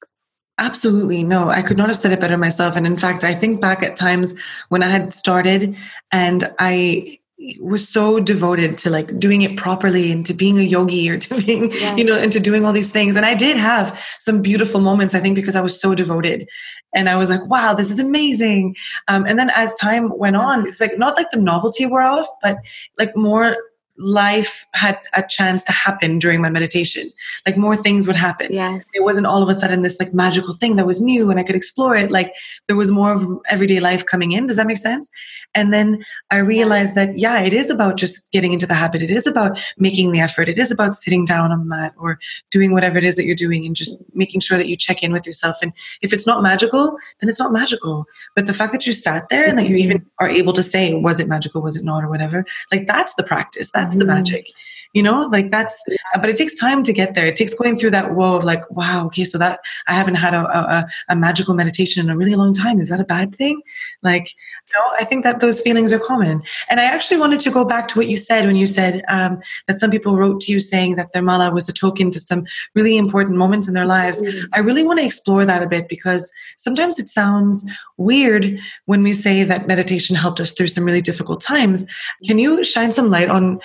Absolutely. 0.59 1.23
No, 1.23 1.49
I 1.49 1.63
could 1.63 1.77
not 1.77 1.89
have 1.89 1.97
said 1.97 2.13
it 2.13 2.21
better 2.21 2.37
myself. 2.37 2.75
And 2.75 2.87
in 2.87 2.99
fact, 2.99 3.23
I 3.23 3.35
think 3.35 3.61
back 3.61 3.83
at 3.83 3.97
times 3.97 4.35
when 4.69 4.83
I 4.83 4.89
had 4.89 5.15
started 5.15 5.77
and 6.11 6.53
I 6.59 7.19
was 7.61 7.89
so 7.89 8.19
devoted 8.19 8.77
to 8.77 8.91
like 8.91 9.17
doing 9.21 9.43
it 9.43 9.57
properly 9.57 10.11
and 10.11 10.27
to 10.27 10.35
being 10.35 10.59
a 10.59 10.63
yogi 10.63 11.09
or 11.09 11.17
to 11.19 11.41
being 11.47 11.71
yeah. 11.73 11.95
you 11.95 12.03
know 12.03 12.17
and 12.17 12.33
to 12.33 12.41
doing 12.41 12.65
all 12.65 12.73
these 12.73 12.91
things 12.91 13.15
and 13.15 13.25
i 13.25 13.33
did 13.33 13.57
have 13.57 13.97
some 14.19 14.43
beautiful 14.43 14.81
moments 14.81 15.15
i 15.15 15.21
think 15.21 15.37
because 15.37 15.55
i 15.55 15.61
was 15.61 15.81
so 15.81 15.95
devoted 15.95 16.49
and 16.97 17.09
i 17.09 17.15
was 17.15 17.31
like 17.31 17.45
wow 17.47 17.73
this 17.73 17.93
is 17.93 18.01
amazing 18.01 18.75
um, 19.07 19.25
and 19.25 19.39
then 19.39 19.51
as 19.51 19.73
time 19.75 20.11
went 20.19 20.35
on 20.35 20.67
it's 20.67 20.81
like 20.81 20.99
not 20.99 21.17
like 21.17 21.31
the 21.31 21.39
novelty 21.39 21.87
wore 21.87 22.03
off 22.03 22.27
but 22.43 22.59
like 22.99 23.17
more 23.17 23.57
life 23.99 24.67
had 24.75 24.99
a 25.15 25.23
chance 25.23 25.63
to 25.65 25.73
happen 25.73 26.19
during 26.19 26.41
my 26.41 26.51
meditation. 26.51 27.11
Like 27.47 27.57
more 27.57 27.77
things 27.77 28.07
would 28.07 28.17
happen. 28.17 28.53
Yes. 28.53 28.89
It 28.95 29.05
wasn't 29.05 29.27
all 29.27 29.43
of 29.43 29.49
a 29.49 29.55
sudden 29.55 29.83
this 29.83 29.99
like 29.99 30.15
magical 30.15 30.55
thing 30.55 30.77
that 30.77 30.87
was 30.87 31.01
new 31.01 31.31
and 31.31 31.39
I 31.39 31.43
could 31.43 31.57
explore 31.57 31.97
it. 31.97 32.11
Like 32.11 32.35
there 32.67 32.77
was 32.77 32.91
more 32.91 33.13
of 33.13 33.27
everyday 33.49 33.81
life 33.81 34.07
coming 34.07 34.33
in. 34.33 34.47
Does 34.47 34.57
that 34.57 34.67
make 34.67 34.79
sense? 34.79 35.11
And 35.55 35.73
then 35.73 36.05
I 36.31 36.39
realized 36.39 36.95
that, 36.95 37.19
yeah, 37.19 37.41
it 37.41 37.53
is 37.53 37.71
about 37.71 37.97
just 37.97 38.31
getting 38.33 38.53
into 38.53 38.67
the 38.67 38.75
habit. 38.75 39.03
It 39.03 39.11
is 39.11 39.27
about 39.27 39.59
making 39.79 40.13
the 40.13 40.21
effort. 40.21 40.49
It 40.49 40.59
is 40.59 40.71
about 40.71 40.95
sitting 40.95 41.25
down 41.25 41.51
on 41.51 41.59
the 41.59 41.65
mat 41.65 41.95
or 41.99 42.19
doing 42.51 42.73
whatever 42.73 42.99
it 42.99 43.05
is 43.05 43.17
that 43.17 43.25
you're 43.25 43.35
doing 43.35 43.67
and 43.67 43.75
just 43.75 43.99
making 44.15 44.41
sure 44.41 44.59
that 44.59 44.69
you 44.69 44.77
check 44.77 45.03
in 45.03 45.13
with 45.13 45.27
yourself. 45.27 45.57
And 45.63 45.73
if 46.03 46.13
it's 46.13 46.27
not 46.27 46.43
magical, 46.43 46.97
then 47.21 47.29
it's 47.29 47.41
not 47.41 47.53
magical. 47.53 48.07
But 48.35 48.47
the 48.47 48.53
fact 48.53 48.73
that 48.73 48.87
you 48.87 48.93
sat 48.93 49.29
there 49.29 49.47
and 49.47 49.59
that 49.59 49.69
you 49.69 49.77
even 49.77 49.99
mm-hmm. 49.99 50.25
are 50.25 50.29
able 50.29 50.53
to 50.53 50.63
say, 50.63 50.95
was 50.95 51.19
it 51.19 51.29
magical? 51.29 51.63
Was 51.63 51.77
it 51.77 51.85
not? 51.85 52.05
Or 52.05 52.09
whatever, 52.09 52.45
like 52.71 52.87
that's 52.87 53.15
the 53.15 53.25
practice. 53.25 53.71
That's 53.73 53.88
that's 53.89 53.99
the 53.99 54.05
mm. 54.05 54.09
magic 54.09 54.47
you 54.93 55.03
know 55.03 55.29
like 55.33 55.51
that's 55.51 55.83
but 56.15 56.29
it 56.29 56.37
takes 56.37 56.55
time 56.55 56.83
to 56.83 56.93
get 56.93 57.15
there. 57.15 57.27
It 57.27 57.37
takes 57.37 57.55
going 57.55 57.77
through 57.77 57.91
that 57.91 58.15
wall 58.15 58.37
of 58.37 58.45
like 58.45 58.69
wow 58.71 59.07
okay 59.07 59.25
so 59.25 59.39
that 59.39 59.61
i 59.87 59.95
haven't 59.95 60.17
had 60.17 60.35
a, 60.35 60.43
a, 60.59 60.89
a 61.09 61.17
magical 61.17 61.55
meditation 61.55 62.05
in 62.05 62.11
a 62.11 62.17
really 62.17 62.35
long 62.35 62.55
time. 62.55 62.81
Is 62.81 62.89
that 62.89 63.01
a 63.01 63.05
bad 63.05 63.35
thing? 63.35 63.61
Like 64.03 64.35
no 64.75 64.81
i 64.99 65.05
think 65.05 65.25
that 65.25 65.41
those 65.41 65.61
feelings 65.61 65.93
are 65.93 65.99
common. 65.99 66.43
And 66.69 66.81
i 66.81 66.85
actually 66.85 67.19
wanted 67.19 67.41
to 67.41 67.51
go 67.51 67.65
back 67.65 67.89
to 67.89 67.99
what 67.99 68.09
you 68.09 68.17
said 68.17 68.47
when 68.47 68.57
you 68.57 68.67
said 68.67 69.03
um, 69.09 69.41
that 69.67 69.79
some 69.79 69.91
people 69.91 70.17
wrote 70.17 70.41
to 70.43 70.53
you 70.53 70.61
saying 70.61 70.97
that 70.97 71.13
their 71.13 71.23
mala 71.23 71.51
was 71.51 71.69
a 71.69 71.73
token 71.73 72.11
to 72.13 72.21
some 72.21 72.45
really 72.75 72.97
important 72.97 73.37
moments 73.37 73.69
in 73.69 73.75
their 73.75 73.87
lives. 73.87 74.23
Mm-hmm. 74.23 74.47
i 74.53 74.59
really 74.59 74.85
want 74.85 74.99
to 74.99 75.05
explore 75.05 75.45
that 75.45 75.63
a 75.63 75.67
bit 75.67 75.89
because 75.89 76.31
sometimes 76.57 76.99
it 76.99 77.09
sounds 77.09 77.65
weird 77.99 78.59
when 78.87 79.03
we 79.03 79.13
say 79.13 79.45
that 79.45 79.67
meditation 79.67 80.17
helped 80.17 80.41
us 80.41 80.53
through 80.53 80.69
some 80.69 80.85
really 80.85 81.03
difficult 81.03 81.41
times. 81.41 81.85
Can 82.25 82.39
you 82.39 82.65
shine 82.65 82.93
some 82.93 83.11
light 83.11 83.29
on 83.29 83.61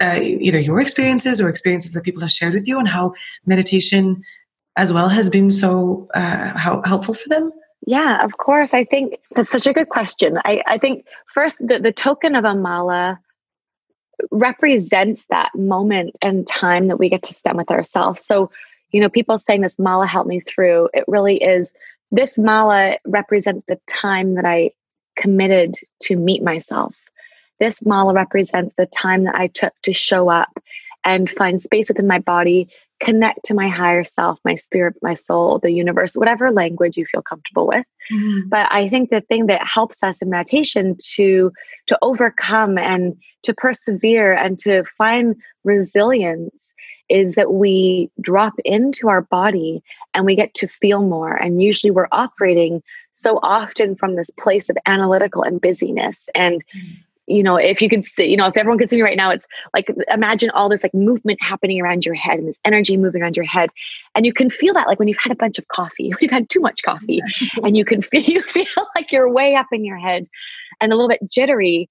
uh, 0.00 0.18
either 0.20 0.58
your 0.66 0.80
experiences 0.80 1.40
or 1.40 1.48
experiences 1.48 1.92
that 1.92 2.02
people 2.02 2.20
have 2.20 2.30
shared 2.30 2.54
with 2.54 2.66
you 2.66 2.78
and 2.78 2.88
how 2.88 3.14
meditation 3.46 4.22
as 4.76 4.92
well 4.92 5.08
has 5.08 5.30
been 5.30 5.50
so 5.50 6.08
uh, 6.14 6.52
how 6.56 6.82
helpful 6.84 7.14
for 7.14 7.28
them? 7.28 7.50
Yeah, 7.86 8.24
of 8.24 8.38
course. 8.38 8.74
I 8.74 8.84
think 8.84 9.14
that's 9.34 9.50
such 9.50 9.66
a 9.66 9.72
good 9.72 9.88
question. 9.88 10.38
I, 10.44 10.62
I 10.66 10.78
think 10.78 11.06
first, 11.32 11.66
the, 11.66 11.78
the 11.78 11.92
token 11.92 12.34
of 12.34 12.44
a 12.44 12.54
mala 12.54 13.20
represents 14.30 15.26
that 15.30 15.54
moment 15.54 16.16
and 16.22 16.46
time 16.46 16.88
that 16.88 16.98
we 16.98 17.08
get 17.08 17.22
to 17.24 17.34
spend 17.34 17.56
with 17.56 17.70
ourselves. 17.70 18.24
So, 18.24 18.50
you 18.90 19.00
know, 19.00 19.08
people 19.08 19.38
saying 19.38 19.60
this 19.60 19.78
mala 19.78 20.06
helped 20.06 20.28
me 20.28 20.40
through, 20.40 20.88
it 20.94 21.04
really 21.06 21.42
is 21.42 21.72
this 22.10 22.38
mala 22.38 22.96
represents 23.06 23.64
the 23.68 23.78
time 23.88 24.34
that 24.34 24.44
I 24.44 24.70
committed 25.16 25.76
to 26.02 26.16
meet 26.16 26.42
myself 26.42 26.96
this 27.58 27.84
mala 27.84 28.12
represents 28.14 28.74
the 28.76 28.86
time 28.86 29.24
that 29.24 29.34
I 29.34 29.48
took 29.48 29.72
to 29.82 29.92
show 29.92 30.28
up 30.28 30.50
and 31.04 31.30
find 31.30 31.62
space 31.62 31.88
within 31.88 32.08
my 32.08 32.18
body, 32.18 32.68
connect 33.00 33.44
to 33.44 33.54
my 33.54 33.68
higher 33.68 34.02
self, 34.02 34.40
my 34.44 34.56
spirit, 34.56 34.94
my 35.02 35.14
soul, 35.14 35.58
the 35.58 35.70
universe, 35.70 36.16
whatever 36.16 36.50
language 36.50 36.96
you 36.96 37.06
feel 37.06 37.22
comfortable 37.22 37.68
with. 37.68 37.86
Mm-hmm. 38.12 38.48
But 38.48 38.70
I 38.72 38.88
think 38.88 39.10
the 39.10 39.20
thing 39.20 39.46
that 39.46 39.66
helps 39.66 40.02
us 40.02 40.20
in 40.20 40.30
meditation 40.30 40.96
to 41.14 41.52
to 41.86 41.98
overcome 42.02 42.76
and 42.78 43.16
to 43.44 43.54
persevere 43.54 44.32
and 44.32 44.58
to 44.60 44.84
find 44.98 45.36
resilience 45.64 46.72
is 47.08 47.36
that 47.36 47.52
we 47.52 48.10
drop 48.20 48.54
into 48.64 49.08
our 49.08 49.22
body 49.22 49.82
and 50.12 50.26
we 50.26 50.34
get 50.34 50.52
to 50.54 50.66
feel 50.66 51.02
more. 51.02 51.32
And 51.32 51.62
usually 51.62 51.92
we're 51.92 52.08
operating 52.10 52.82
so 53.12 53.38
often 53.42 53.94
from 53.94 54.16
this 54.16 54.30
place 54.30 54.68
of 54.68 54.76
analytical 54.86 55.42
and 55.42 55.60
busyness. 55.60 56.28
And 56.34 56.64
mm-hmm 56.74 57.02
you 57.26 57.42
know, 57.42 57.56
if 57.56 57.82
you 57.82 57.88
could 57.88 58.04
see, 58.04 58.26
you 58.26 58.36
know, 58.36 58.46
if 58.46 58.56
everyone 58.56 58.78
could 58.78 58.88
see 58.88 58.96
me 58.96 59.02
right 59.02 59.16
now, 59.16 59.30
it's 59.30 59.46
like 59.74 59.88
imagine 60.12 60.50
all 60.50 60.68
this 60.68 60.82
like 60.82 60.94
movement 60.94 61.40
happening 61.42 61.80
around 61.80 62.06
your 62.06 62.14
head 62.14 62.38
and 62.38 62.46
this 62.46 62.60
energy 62.64 62.96
moving 62.96 63.22
around 63.22 63.36
your 63.36 63.44
head. 63.44 63.70
And 64.14 64.24
you 64.24 64.32
can 64.32 64.48
feel 64.48 64.74
that 64.74 64.86
like 64.86 64.98
when 64.98 65.08
you've 65.08 65.18
had 65.18 65.32
a 65.32 65.36
bunch 65.36 65.58
of 65.58 65.66
coffee, 65.68 66.08
when 66.10 66.18
you've 66.20 66.30
had 66.30 66.48
too 66.48 66.60
much 66.60 66.82
coffee, 66.82 67.20
and 67.62 67.76
you 67.76 67.84
can 67.84 68.02
feel 68.02 68.22
you 68.26 68.42
feel 68.42 68.66
like 68.94 69.12
you're 69.12 69.30
way 69.30 69.54
up 69.54 69.66
in 69.72 69.84
your 69.84 69.98
head 69.98 70.28
and 70.80 70.92
a 70.92 70.96
little 70.96 71.08
bit 71.08 71.20
jittery. 71.30 71.88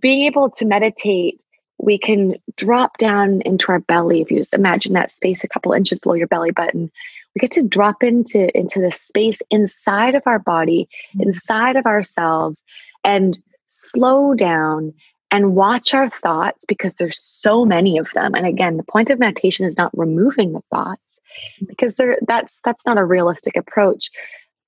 Being 0.00 0.26
able 0.26 0.50
to 0.50 0.64
meditate, 0.64 1.42
we 1.78 1.98
can 1.98 2.36
drop 2.56 2.98
down 2.98 3.40
into 3.42 3.72
our 3.72 3.80
belly. 3.80 4.20
If 4.20 4.30
you 4.30 4.38
just 4.38 4.54
imagine 4.54 4.92
that 4.92 5.10
space 5.10 5.42
a 5.42 5.48
couple 5.48 5.72
inches 5.72 5.98
below 5.98 6.14
your 6.14 6.28
belly 6.28 6.52
button, 6.52 6.90
we 7.34 7.40
get 7.40 7.50
to 7.52 7.62
drop 7.62 8.04
into 8.04 8.56
into 8.56 8.80
the 8.80 8.92
space 8.92 9.42
inside 9.50 10.14
of 10.14 10.22
our 10.26 10.38
body, 10.38 10.88
mm-hmm. 11.10 11.22
inside 11.22 11.74
of 11.74 11.86
ourselves, 11.86 12.62
and 13.02 13.38
slow 13.78 14.34
down 14.34 14.92
and 15.30 15.54
watch 15.54 15.92
our 15.94 16.08
thoughts 16.08 16.64
because 16.64 16.94
there's 16.94 17.20
so 17.20 17.64
many 17.64 17.98
of 17.98 18.10
them. 18.14 18.34
And 18.34 18.46
again 18.46 18.76
the 18.76 18.82
point 18.82 19.10
of 19.10 19.18
meditation 19.18 19.66
is 19.66 19.76
not 19.76 19.96
removing 19.96 20.52
the 20.52 20.62
thoughts 20.70 21.20
mm-hmm. 21.56 21.66
because 21.68 21.94
there 21.94 22.18
that's 22.26 22.58
that's 22.64 22.86
not 22.86 22.98
a 22.98 23.04
realistic 23.04 23.56
approach. 23.56 24.10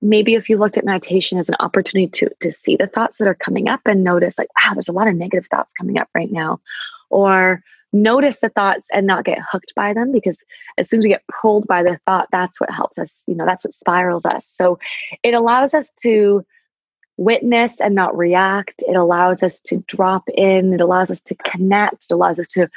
Maybe 0.01 0.33
if 0.35 0.49
you 0.49 0.57
looked 0.57 0.77
at 0.77 0.85
meditation 0.85 1.37
as 1.37 1.49
an 1.49 1.55
opportunity 1.59 2.09
to 2.11 2.29
to 2.41 2.51
see 2.51 2.75
the 2.75 2.87
thoughts 2.87 3.17
that 3.17 3.27
are 3.27 3.35
coming 3.35 3.67
up 3.67 3.81
and 3.85 4.03
notice 4.03 4.37
like 4.37 4.49
wow 4.63 4.73
there's 4.73 4.89
a 4.89 4.93
lot 4.93 5.07
of 5.07 5.15
negative 5.15 5.47
thoughts 5.47 5.73
coming 5.73 5.97
up 5.97 6.09
right 6.15 6.31
now. 6.31 6.59
Or 7.09 7.63
notice 7.93 8.37
the 8.37 8.49
thoughts 8.49 8.87
and 8.93 9.05
not 9.05 9.25
get 9.25 9.39
hooked 9.51 9.73
by 9.75 9.93
them 9.93 10.13
because 10.13 10.45
as 10.77 10.89
soon 10.89 10.99
as 10.99 11.03
we 11.03 11.09
get 11.09 11.23
pulled 11.41 11.67
by 11.67 11.83
the 11.83 11.99
thought 12.05 12.29
that's 12.31 12.57
what 12.57 12.69
helps 12.69 12.97
us 12.97 13.25
you 13.27 13.35
know 13.35 13.45
that's 13.45 13.65
what 13.65 13.73
spirals 13.73 14.25
us. 14.25 14.47
So 14.47 14.79
it 15.23 15.33
allows 15.33 15.73
us 15.73 15.89
to 16.03 16.45
witness 17.17 17.79
and 17.79 17.95
not 17.95 18.17
react. 18.17 18.83
It 18.87 18.95
allows 18.95 19.43
us 19.43 19.59
to 19.61 19.77
drop 19.87 20.27
in. 20.29 20.73
It 20.73 20.81
allows 20.81 21.11
us 21.11 21.21
to 21.21 21.35
connect. 21.35 22.05
It 22.09 22.13
allows 22.13 22.39
us 22.39 22.47
to, 22.49 22.67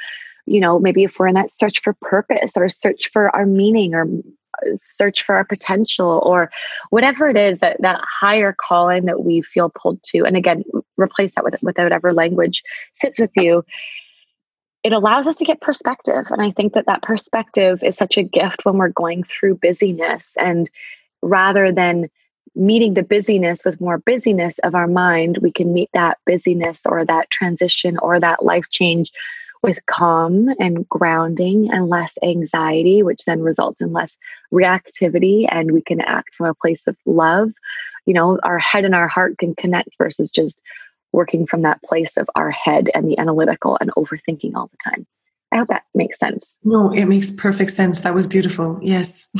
you 0.45 0.59
know, 0.59 0.79
maybe 0.79 1.03
if 1.03 1.17
we're 1.17 1.27
in 1.27 1.35
that 1.35 1.51
search 1.51 1.81
for 1.81 1.93
purpose 2.01 2.53
or 2.55 2.69
search 2.69 3.09
for 3.11 3.35
our 3.35 3.45
meaning 3.45 3.93
or 3.93 4.03
uh, 4.03 4.75
search 4.75 5.23
for 5.23 5.35
our 5.35 5.43
potential 5.45 6.21
or 6.23 6.51
whatever 6.89 7.27
it 7.27 7.37
is 7.37 7.59
that 7.59 7.81
that 7.81 7.99
higher 8.03 8.55
calling 8.57 9.05
that 9.05 9.23
we 9.23 9.41
feel 9.41 9.69
pulled 9.69 10.01
to 10.03 10.23
and 10.23 10.37
again 10.37 10.63
replace 10.97 11.33
that 11.35 11.43
with 11.43 11.61
with 11.61 11.77
whatever 11.77 12.13
language 12.13 12.63
sits 12.93 13.19
with 13.19 13.31
you 13.35 13.65
it 14.83 14.93
allows 14.93 15.27
us 15.27 15.35
to 15.35 15.43
get 15.43 15.59
perspective 15.59 16.25
and 16.29 16.41
i 16.41 16.51
think 16.51 16.73
that 16.73 16.85
that 16.85 17.01
perspective 17.01 17.83
is 17.83 17.97
such 17.97 18.17
a 18.17 18.23
gift 18.23 18.63
when 18.63 18.77
we're 18.77 18.87
going 18.87 19.23
through 19.23 19.55
busyness 19.55 20.33
and 20.39 20.69
rather 21.21 21.71
than 21.71 22.07
meeting 22.55 22.93
the 22.93 23.03
busyness 23.03 23.63
with 23.65 23.81
more 23.81 23.97
busyness 23.97 24.59
of 24.59 24.75
our 24.75 24.87
mind, 24.87 25.39
we 25.39 25.51
can 25.51 25.73
meet 25.73 25.89
that 25.93 26.17
busyness 26.25 26.81
or 26.85 27.05
that 27.05 27.29
transition 27.29 27.97
or 27.99 28.19
that 28.19 28.43
life 28.43 28.69
change 28.69 29.11
with 29.61 29.85
calm 29.87 30.49
and 30.59 30.87
grounding 30.89 31.71
and 31.71 31.89
less 31.89 32.17
anxiety, 32.23 33.01
which 33.01 33.25
then 33.25 33.41
results 33.41 33.81
in 33.81 33.91
less 33.91 34.15
reactivity. 34.53 35.47
And 35.49 35.71
we 35.71 35.81
can 35.81 36.01
act 36.01 36.35
from 36.35 36.47
a 36.47 36.53
place 36.53 36.87
of 36.87 36.95
love. 37.05 37.51
You 38.05 38.13
know, 38.13 38.39
our 38.43 38.59
head 38.59 38.85
and 38.85 38.93
our 38.93 39.07
heart 39.07 39.37
can 39.39 39.55
connect 39.55 39.89
versus 39.97 40.29
just 40.29 40.61
working 41.11 41.47
from 41.47 41.63
that 41.63 41.81
place 41.81 42.15
of 42.17 42.29
our 42.35 42.51
head 42.51 42.91
and 42.93 43.07
the 43.07 43.17
analytical 43.17 43.77
and 43.81 43.89
overthinking 43.97 44.53
all 44.55 44.67
the 44.67 44.91
time. 44.91 45.07
I 45.51 45.57
hope 45.57 45.69
that 45.69 45.83
makes 45.95 46.19
sense. 46.19 46.59
No, 46.63 46.91
it 46.91 47.05
makes 47.05 47.31
perfect 47.31 47.71
sense. 47.71 48.01
That 48.01 48.13
was 48.13 48.27
beautiful. 48.27 48.77
Yes. 48.83 49.29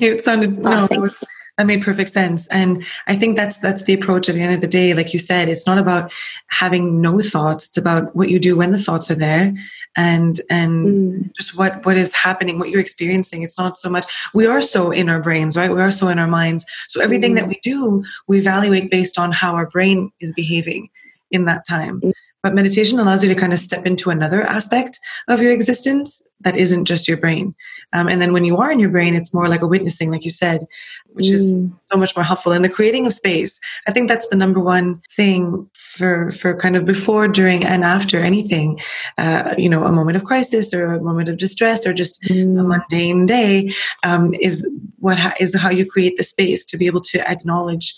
it 0.00 0.22
sounded, 0.22 0.58
oh, 0.60 0.70
no, 0.70 0.86
that 0.86 1.00
was, 1.00 1.22
that 1.62 1.66
made 1.66 1.82
perfect 1.82 2.10
sense. 2.10 2.48
And 2.48 2.84
i 3.06 3.16
think 3.16 3.36
that's 3.36 3.58
that's 3.58 3.84
the 3.84 3.92
approach 3.92 4.28
at 4.28 4.34
the 4.34 4.42
end 4.42 4.54
of 4.54 4.60
the 4.60 4.66
day. 4.66 4.94
Like 4.94 5.12
you 5.12 5.18
said 5.18 5.48
it's 5.48 5.66
not 5.66 5.78
about 5.78 6.12
having 6.48 7.00
no 7.00 7.20
thoughts. 7.20 7.68
It's 7.68 7.76
about 7.76 8.14
what 8.16 8.28
you 8.28 8.40
do 8.40 8.56
when 8.56 8.72
the 8.72 8.78
thoughts 8.78 9.10
are 9.10 9.14
there 9.14 9.54
and 9.96 10.40
and 10.50 10.86
mm. 10.86 11.32
just 11.34 11.56
what 11.56 11.84
what 11.86 11.96
is 11.96 12.12
happening 12.12 12.58
what 12.58 12.70
you're 12.70 12.80
experiencing. 12.80 13.42
It's 13.42 13.58
not 13.58 13.78
so 13.78 13.88
much 13.88 14.06
we 14.34 14.44
are 14.46 14.60
so 14.60 14.90
in 14.90 15.08
our 15.08 15.20
brains 15.20 15.56
right? 15.56 15.72
We 15.72 15.80
are 15.80 15.92
so 15.92 16.08
in 16.08 16.18
our 16.18 16.26
minds. 16.26 16.64
So 16.88 17.00
everything 17.00 17.32
mm. 17.32 17.36
that 17.36 17.48
we 17.48 17.60
do 17.62 18.04
we 18.26 18.38
evaluate 18.38 18.90
based 18.90 19.18
on 19.18 19.30
how 19.30 19.54
our 19.54 19.68
brain 19.68 20.10
is 20.20 20.32
behaving 20.32 20.90
in 21.30 21.44
that 21.44 21.64
time. 21.64 22.00
Mm. 22.00 22.12
But 22.42 22.54
meditation 22.54 22.98
allows 22.98 23.22
you 23.22 23.28
to 23.32 23.40
kind 23.40 23.52
of 23.52 23.58
step 23.58 23.86
into 23.86 24.10
another 24.10 24.42
aspect 24.42 24.98
of 25.28 25.40
your 25.40 25.52
existence 25.52 26.22
that 26.40 26.56
isn't 26.56 26.86
just 26.86 27.06
your 27.06 27.16
brain. 27.16 27.54
Um, 27.92 28.08
and 28.08 28.20
then 28.20 28.32
when 28.32 28.44
you 28.44 28.56
are 28.56 28.72
in 28.72 28.80
your 28.80 28.90
brain, 28.90 29.14
it's 29.14 29.32
more 29.32 29.48
like 29.48 29.62
a 29.62 29.66
witnessing, 29.66 30.10
like 30.10 30.24
you 30.24 30.30
said, 30.30 30.66
which 31.12 31.26
mm. 31.26 31.34
is 31.34 31.62
so 31.82 31.96
much 31.96 32.16
more 32.16 32.24
helpful. 32.24 32.52
And 32.52 32.64
the 32.64 32.68
creating 32.68 33.06
of 33.06 33.12
space, 33.12 33.60
I 33.86 33.92
think 33.92 34.08
that's 34.08 34.26
the 34.28 34.36
number 34.36 34.60
one 34.60 35.00
thing 35.16 35.68
for 35.74 36.32
for 36.32 36.56
kind 36.56 36.74
of 36.74 36.84
before, 36.84 37.28
during, 37.28 37.64
and 37.64 37.84
after 37.84 38.20
anything. 38.20 38.80
Uh, 39.18 39.54
you 39.56 39.68
know, 39.68 39.84
a 39.84 39.92
moment 39.92 40.16
of 40.16 40.24
crisis 40.24 40.74
or 40.74 40.94
a 40.94 41.02
moment 41.02 41.28
of 41.28 41.38
distress 41.38 41.86
or 41.86 41.92
just 41.92 42.22
mm. 42.24 42.58
a 42.58 42.64
mundane 42.64 43.26
day 43.26 43.72
um, 44.02 44.34
is 44.34 44.68
what 44.98 45.18
ha- 45.18 45.34
is 45.38 45.54
how 45.54 45.70
you 45.70 45.86
create 45.86 46.16
the 46.16 46.24
space 46.24 46.64
to 46.64 46.76
be 46.76 46.86
able 46.86 47.02
to 47.02 47.30
acknowledge 47.30 47.94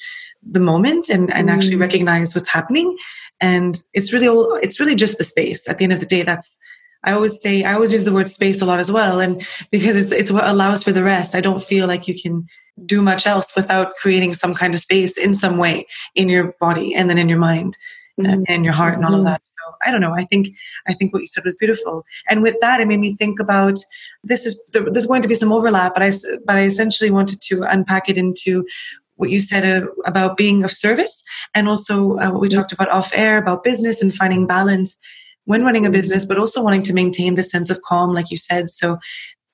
the 0.51 0.61
moment 0.61 1.09
and, 1.09 1.33
and 1.33 1.49
mm. 1.49 1.53
actually 1.53 1.77
recognize 1.77 2.35
what's 2.35 2.49
happening. 2.49 2.97
And 3.41 3.81
it's 3.93 4.13
really 4.13 4.29
all 4.29 4.55
it's 4.57 4.81
really 4.81 4.95
just 4.95 5.19
the 5.19 5.25
space. 5.25 5.69
At 5.69 5.79
the 5.79 5.85
end 5.85 5.93
of 5.93 6.01
the 6.01 6.07
day 6.07 6.23
that's 6.23 6.49
i 7.07 7.13
always 7.13 7.39
say 7.39 7.65
i 7.65 7.75
always 7.75 7.93
use 7.93 8.05
the 8.05 8.13
word 8.13 8.29
space 8.29 8.61
a 8.61 8.67
lot 8.67 8.81
as 8.81 8.91
well. 8.91 9.21
And 9.21 9.47
because 9.71 9.97
it's 9.97 10.13
it's 10.13 10.31
what 10.31 10.45
allows 10.45 10.83
for 10.83 10.93
the 10.93 11.05
rest. 11.05 11.35
I 11.35 11.41
don't 11.41 11.63
feel 11.63 11.87
like 11.87 12.09
you 12.09 12.21
can 12.21 12.47
do 12.87 13.03
much 13.03 13.27
else 13.27 13.55
without 13.55 13.95
creating 13.97 14.35
some 14.35 14.55
kind 14.55 14.75
of 14.75 14.81
space 14.81 15.17
in 15.17 15.35
some 15.35 15.59
way 15.59 15.87
in 16.15 16.29
your 16.29 16.55
body 16.61 16.95
and 16.95 17.09
then 17.09 17.19
in 17.19 17.29
your 17.29 17.39
mind 17.39 17.77
mm-hmm. 18.21 18.43
and 18.49 18.65
your 18.65 18.75
heart 18.75 18.95
and 18.95 19.05
all 19.05 19.15
of 19.15 19.19
mm-hmm. 19.19 19.27
that. 19.27 19.47
So 19.47 19.77
i 19.85 19.91
don't 19.91 20.01
know. 20.01 20.15
I 20.15 20.25
think 20.25 20.49
i 20.89 20.95
think 20.95 21.13
what 21.13 21.21
you 21.21 21.27
said 21.27 21.45
was 21.45 21.57
beautiful. 21.57 22.05
And 22.29 22.43
with 22.43 22.57
that 22.61 22.81
it 22.81 22.89
made 22.89 23.01
me 23.01 23.13
think 23.13 23.41
about 23.41 23.79
this 24.23 24.47
is 24.47 24.61
there's 24.73 25.07
going 25.07 25.23
to 25.23 25.29
be 25.29 25.35
some 25.35 25.53
overlap 25.53 25.95
but 25.95 26.03
i 26.03 26.11
but 26.47 26.57
i 26.57 26.63
essentially 26.63 27.11
wanted 27.11 27.41
to 27.43 27.63
unpack 27.63 28.09
it 28.09 28.17
into 28.17 28.65
what 29.17 29.31
you 29.31 29.41
said 29.41 29.65
uh, 29.65 29.87
about 30.07 30.37
being 30.37 30.65
of 30.65 30.71
service 30.71 31.23
and 31.55 31.69
also 31.69 32.19
uh, 32.19 32.31
what 32.31 32.41
we 32.41 32.49
talked 32.49 32.73
about 32.73 32.91
off 32.91 33.11
air 33.15 33.39
about 33.39 33.65
business 33.65 34.03
and 34.03 34.15
finding 34.15 34.47
balance 34.47 34.99
when 35.45 35.65
running 35.65 35.87
a 35.87 35.91
business 35.91 36.25
but 36.25 36.39
also 36.39 36.63
wanting 36.63 36.83
to 36.83 36.93
maintain 36.93 37.35
the 37.35 37.43
sense 37.43 37.71
of 37.71 37.81
calm 37.83 38.15
like 38.15 38.31
you 38.31 38.37
said. 38.37 38.71
So 38.71 38.99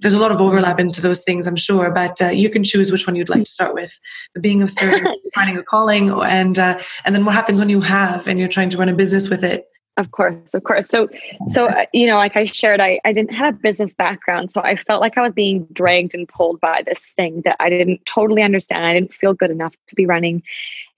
there's 0.01 0.15
a 0.15 0.19
lot 0.19 0.33
of 0.33 0.41
overlap 0.41 0.81
into 0.81 1.01
those 1.01 1.23
things 1.23 1.47
i'm 1.47 1.57
sure 1.57 1.91
but 1.91 2.21
uh, 2.23 2.29
you 2.29 2.51
can 2.51 2.65
choose 2.65 2.91
which 2.91 3.07
one 3.07 3.15
you'd 3.15 3.29
like 3.29 3.45
to 3.45 3.51
start 3.51 3.75
with 3.75 3.99
the 4.35 4.41
being 4.41 4.63
of 4.63 4.71
service 4.71 5.03
finding 5.35 5.57
a 5.57 5.63
calling 5.63 6.11
and 6.11 6.59
uh, 6.59 6.79
and 7.05 7.15
then 7.15 7.25
what 7.25 7.35
happens 7.35 7.61
when 7.61 7.69
you 7.69 7.81
have 7.81 8.27
and 8.27 8.39
you're 8.39 8.49
trying 8.49 8.71
to 8.71 8.79
run 8.79 8.89
a 8.89 8.95
business 8.95 9.29
with 9.29 9.45
it 9.45 9.67
of 10.01 10.13
course, 10.13 10.55
of 10.55 10.65
course. 10.65 10.89
So, 10.89 11.09
so 11.49 11.67
uh, 11.67 11.85
you 11.93 12.07
know, 12.07 12.17
like 12.17 12.37
I 12.37 12.47
shared, 12.47 12.81
I 12.81 13.01
I 13.05 13.13
didn't 13.13 13.35
have 13.35 13.55
a 13.55 13.59
business 13.59 13.95
background, 13.95 14.51
so 14.51 14.63
I 14.63 14.75
felt 14.75 15.01
like 15.01 15.19
I 15.19 15.23
was 15.23 15.33
being 15.33 15.67
dragged 15.73 16.15
and 16.15 16.27
pulled 16.27 16.59
by 16.61 16.83
this 16.87 17.05
thing 17.17 17.43
that 17.45 17.57
I 17.61 17.69
didn't 17.69 18.05
totally 18.07 18.43
understand. 18.43 18.85
I 18.85 18.95
didn't 18.95 19.13
feel 19.13 19.35
good 19.35 19.51
enough 19.51 19.75
to 19.89 19.95
be 19.95 20.07
running, 20.07 20.43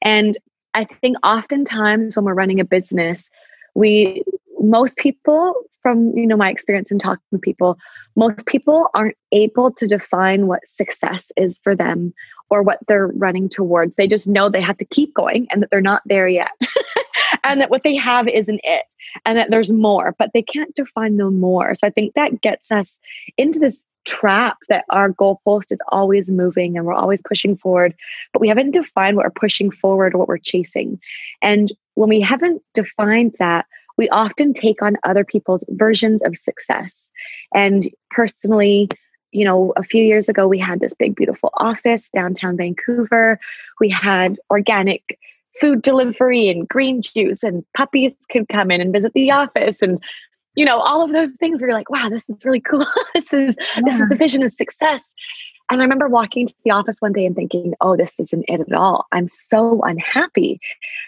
and 0.03 0.39
I 0.75 0.85
think 0.85 1.17
oftentimes 1.25 2.15
when 2.15 2.25
we're 2.25 2.35
running 2.35 2.61
a 2.61 2.65
business, 2.65 3.29
we 3.75 4.23
most 4.61 4.97
people 4.97 5.55
from 5.83 6.17
you 6.17 6.27
know 6.27 6.37
my 6.37 6.51
experience 6.51 6.91
in 6.91 6.99
talking 6.99 7.25
to 7.33 7.39
people 7.39 7.77
most 8.15 8.47
people 8.47 8.89
aren't 8.95 9.17
able 9.33 9.73
to 9.73 9.87
define 9.87 10.47
what 10.47 10.67
success 10.67 11.33
is 11.37 11.59
for 11.65 11.75
them 11.75 12.15
or 12.51 12.63
what 12.63 12.79
they're 12.87 13.09
running 13.09 13.49
towards 13.49 13.97
they 13.97 14.07
just 14.07 14.29
know 14.29 14.49
they 14.49 14.61
have 14.61 14.79
to 14.79 14.85
keep 14.85 15.13
going 15.15 15.47
and 15.51 15.63
that 15.63 15.71
they're 15.71 15.81
not 15.81 16.03
there 16.07 16.29
yet 16.29 16.53
and 17.45 17.61
that 17.61 17.71
what 17.71 17.83
they 17.83 17.97
have 17.97 18.29
isn't 18.29 18.61
it 18.63 18.95
and 19.25 19.39
that 19.39 19.51
there's 19.51 19.73
more 19.73 20.15
but 20.19 20.31
they 20.33 20.43
can't 20.43 20.75
define 20.75 21.17
no 21.17 21.31
more. 21.31 21.75
So 21.75 21.87
i 21.87 21.91
think 21.91 22.15
that 22.15 22.41
gets 22.41 22.71
us 22.71 22.99
into 23.37 23.59
this 23.59 23.87
trap 24.05 24.59
that 24.69 24.85
our 24.91 25.13
goalpost 25.13 25.71
is 25.71 25.81
always 25.89 26.29
moving 26.29 26.77
and 26.77 26.87
we're 26.87 26.93
always 26.93 27.23
pushing 27.23 27.57
forward 27.57 27.95
but 28.33 28.41
we 28.41 28.49
haven't 28.49 28.73
defined 28.73 29.17
what 29.17 29.25
we're 29.25 29.31
pushing 29.31 29.71
forward 29.71 30.15
or 30.15 30.19
what 30.19 30.29
we're 30.29 30.39
chasing. 30.39 31.01
And 31.41 31.73
when 31.95 32.09
we 32.09 32.21
haven't 32.21 32.63
defined 32.75 33.37
that 33.39 33.67
we 33.99 34.09
often 34.09 34.55
take 34.55 34.83
on 34.83 34.97
other 35.05 35.25
people's 35.25 35.65
versions 35.69 36.23
of 36.23 36.37
success. 36.37 37.11
And 37.55 37.89
personally 38.11 38.89
you 39.33 39.47
know, 39.47 39.73
a 39.77 39.83
few 39.83 40.05
years 40.05 40.29
ago, 40.29 40.47
we 40.47 40.59
had 40.59 40.79
this 40.79 40.95
big, 40.95 41.17
beautiful 41.17 41.51
office 41.57 42.09
downtown 42.11 42.57
Vancouver. 42.57 43.41
We 43.81 43.89
had 43.89 44.39
organic 44.51 45.19
food 45.61 45.83
delivery 45.83 46.49
and 46.49 46.69
green 46.69 47.03
juice 47.03 47.43
and 47.43 47.65
puppies 47.77 48.17
could 48.31 48.49
come 48.49 48.71
in 48.71 48.81
and 48.81 48.93
visit 48.93 49.13
the 49.13 49.31
office 49.31 49.83
and 49.83 50.03
you 50.55 50.65
know 50.65 50.79
all 50.81 51.03
of 51.03 51.13
those 51.13 51.33
things 51.37 51.61
where 51.61 51.71
you're 51.71 51.79
like 51.79 51.91
wow 51.91 52.09
this 52.09 52.29
is 52.29 52.45
really 52.45 52.61
cool. 52.61 52.87
This 53.15 53.33
is 53.33 53.57
yeah. 53.59 53.83
this 53.85 54.01
is 54.01 54.09
the 54.09 54.17
vision 54.17 54.43
of 54.43 54.53
success. 54.53 55.15
And 55.71 55.81
i 55.81 55.85
remember 55.85 56.09
walking 56.09 56.47
to 56.47 56.55
the 56.65 56.71
office 56.71 56.99
one 57.01 57.13
day 57.13 57.25
and 57.25 57.37
thinking 57.37 57.75
oh 57.81 57.97
this 57.97 58.19
isn't 58.19 58.45
it 58.49 58.61
at 58.61 58.73
all. 58.73 59.07
I'm 59.13 59.27
so 59.27 59.81
unhappy. 59.83 60.61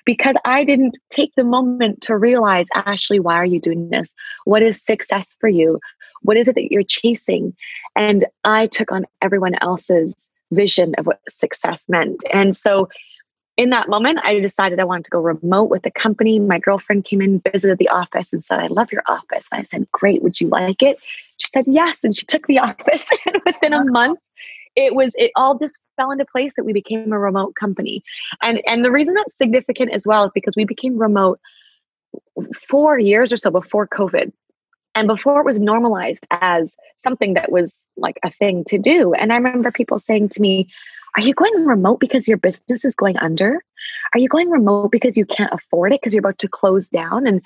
Because 0.04 0.36
i 0.44 0.64
didn't 0.64 0.98
take 1.10 1.34
the 1.36 1.44
moment 1.44 2.02
to 2.02 2.16
realize 2.16 2.66
ashley 2.74 3.20
why 3.20 3.34
are 3.34 3.46
you 3.46 3.60
doing 3.60 3.88
this? 3.90 4.14
What 4.44 4.62
is 4.62 4.82
success 4.82 5.36
for 5.40 5.48
you? 5.48 5.80
What 6.22 6.36
is 6.36 6.48
it 6.48 6.54
that 6.54 6.70
you're 6.70 6.82
chasing? 6.82 7.54
And 7.96 8.24
i 8.44 8.66
took 8.66 8.92
on 8.92 9.06
everyone 9.22 9.54
else's 9.60 10.30
vision 10.52 10.94
of 10.98 11.06
what 11.06 11.20
success 11.28 11.88
meant. 11.88 12.22
And 12.32 12.56
so 12.56 12.88
in 13.56 13.70
that 13.70 13.88
moment, 13.88 14.18
I 14.22 14.40
decided 14.40 14.80
I 14.80 14.84
wanted 14.84 15.04
to 15.04 15.10
go 15.10 15.20
remote 15.20 15.70
with 15.70 15.82
the 15.82 15.90
company. 15.90 16.38
My 16.38 16.58
girlfriend 16.58 17.04
came 17.04 17.22
in, 17.22 17.40
visited 17.40 17.78
the 17.78 17.88
office, 17.88 18.32
and 18.32 18.42
said, 18.42 18.58
I 18.58 18.66
love 18.66 18.90
your 18.90 19.04
office. 19.06 19.48
And 19.52 19.60
I 19.60 19.62
said, 19.62 19.86
Great, 19.92 20.22
would 20.22 20.40
you 20.40 20.48
like 20.48 20.82
it? 20.82 20.98
She 21.36 21.48
said, 21.48 21.64
Yes. 21.68 22.02
And 22.02 22.16
she 22.16 22.26
took 22.26 22.46
the 22.46 22.58
office. 22.60 23.08
and 23.26 23.40
within 23.46 23.72
a 23.72 23.84
month, 23.84 24.18
it 24.74 24.94
was 24.94 25.12
it 25.16 25.30
all 25.36 25.56
just 25.56 25.78
fell 25.96 26.10
into 26.10 26.24
place 26.24 26.54
that 26.56 26.64
we 26.64 26.72
became 26.72 27.12
a 27.12 27.18
remote 27.18 27.54
company. 27.54 28.02
And 28.42 28.60
and 28.66 28.84
the 28.84 28.90
reason 28.90 29.14
that's 29.14 29.36
significant 29.36 29.92
as 29.92 30.06
well 30.06 30.24
is 30.24 30.32
because 30.34 30.54
we 30.56 30.64
became 30.64 30.98
remote 30.98 31.38
four 32.68 32.98
years 32.98 33.32
or 33.32 33.36
so 33.36 33.50
before 33.50 33.86
COVID. 33.86 34.32
And 34.96 35.08
before 35.08 35.40
it 35.40 35.44
was 35.44 35.60
normalized 35.60 36.24
as 36.30 36.76
something 36.98 37.34
that 37.34 37.50
was 37.50 37.84
like 37.96 38.18
a 38.22 38.30
thing 38.30 38.64
to 38.68 38.78
do. 38.78 39.12
And 39.12 39.32
I 39.32 39.36
remember 39.36 39.72
people 39.72 39.98
saying 39.98 40.28
to 40.30 40.40
me, 40.40 40.68
are 41.16 41.22
you 41.22 41.34
going 41.34 41.66
remote 41.66 42.00
because 42.00 42.26
your 42.26 42.36
business 42.36 42.84
is 42.84 42.94
going 42.94 43.16
under? 43.18 43.62
Are 44.14 44.18
you 44.18 44.28
going 44.28 44.50
remote 44.50 44.90
because 44.90 45.16
you 45.16 45.26
can't 45.26 45.52
afford 45.52 45.92
it 45.92 46.00
because 46.00 46.14
you're 46.14 46.20
about 46.20 46.38
to 46.40 46.48
close 46.48 46.88
down? 46.88 47.26
And 47.26 47.42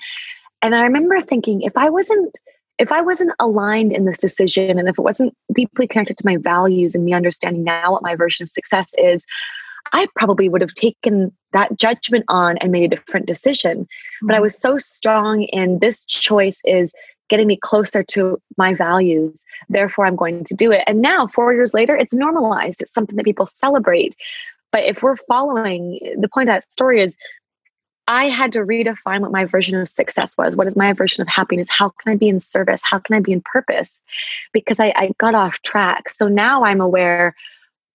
and 0.61 0.75
I 0.75 0.83
remember 0.83 1.21
thinking 1.21 1.61
if 1.61 1.75
I 1.77 1.89
wasn't 1.89 2.37
if 2.79 2.91
I 2.91 3.01
wasn't 3.01 3.33
aligned 3.39 3.91
in 3.91 4.05
this 4.05 4.17
decision 4.17 4.79
and 4.79 4.87
if 4.87 4.97
it 4.97 5.01
wasn't 5.01 5.35
deeply 5.53 5.85
connected 5.85 6.17
to 6.17 6.25
my 6.25 6.37
values 6.37 6.95
and 6.95 7.03
me 7.03 7.13
understanding 7.13 7.63
now 7.63 7.91
what 7.91 8.01
my 8.01 8.15
version 8.15 8.43
of 8.43 8.49
success 8.49 8.91
is, 8.97 9.25
I 9.91 10.07
probably 10.15 10.47
would 10.47 10.61
have 10.61 10.73
taken 10.73 11.31
that 11.51 11.77
judgment 11.77 12.25
on 12.29 12.57
and 12.57 12.71
made 12.71 12.85
a 12.85 12.95
different 12.95 13.25
decision. 13.25 13.79
Mm-hmm. 13.79 14.27
But 14.27 14.33
I 14.33 14.37
mm-hmm. 14.37 14.43
was 14.43 14.57
so 14.57 14.77
strong 14.77 15.43
in 15.43 15.79
this 15.79 16.05
choice 16.05 16.61
is 16.63 16.93
getting 17.29 17.47
me 17.47 17.57
closer 17.57 18.03
to 18.03 18.41
my 18.57 18.73
values. 18.73 19.43
Therefore, 19.69 20.05
I'm 20.05 20.15
going 20.15 20.43
to 20.45 20.53
do 20.53 20.71
it. 20.71 20.83
And 20.87 21.01
now, 21.01 21.27
four 21.27 21.53
years 21.53 21.73
later, 21.73 21.95
it's 21.95 22.13
normalized. 22.13 22.81
It's 22.81 22.93
something 22.93 23.15
that 23.15 23.25
people 23.25 23.45
celebrate. 23.45 24.15
But 24.71 24.85
if 24.85 25.01
we're 25.01 25.15
following 25.15 25.99
the 26.19 26.27
point 26.27 26.49
of 26.49 26.55
that 26.55 26.71
story 26.71 27.01
is 27.01 27.17
I 28.07 28.29
had 28.29 28.53
to 28.53 28.59
redefine 28.59 29.21
what 29.21 29.31
my 29.31 29.45
version 29.45 29.79
of 29.79 29.87
success 29.87 30.35
was. 30.35 30.55
What 30.55 30.65
is 30.65 30.75
my 30.75 30.93
version 30.93 31.21
of 31.21 31.27
happiness? 31.27 31.67
How 31.69 31.89
can 31.89 32.11
I 32.11 32.15
be 32.15 32.27
in 32.27 32.39
service? 32.39 32.81
How 32.83 32.97
can 32.97 33.15
I 33.15 33.19
be 33.19 33.33
in 33.33 33.41
purpose? 33.41 34.01
Because 34.51 34.79
I, 34.79 34.91
I 34.95 35.11
got 35.19 35.35
off 35.35 35.61
track. 35.61 36.09
So 36.09 36.27
now 36.27 36.63
I'm 36.63 36.81
aware 36.81 37.35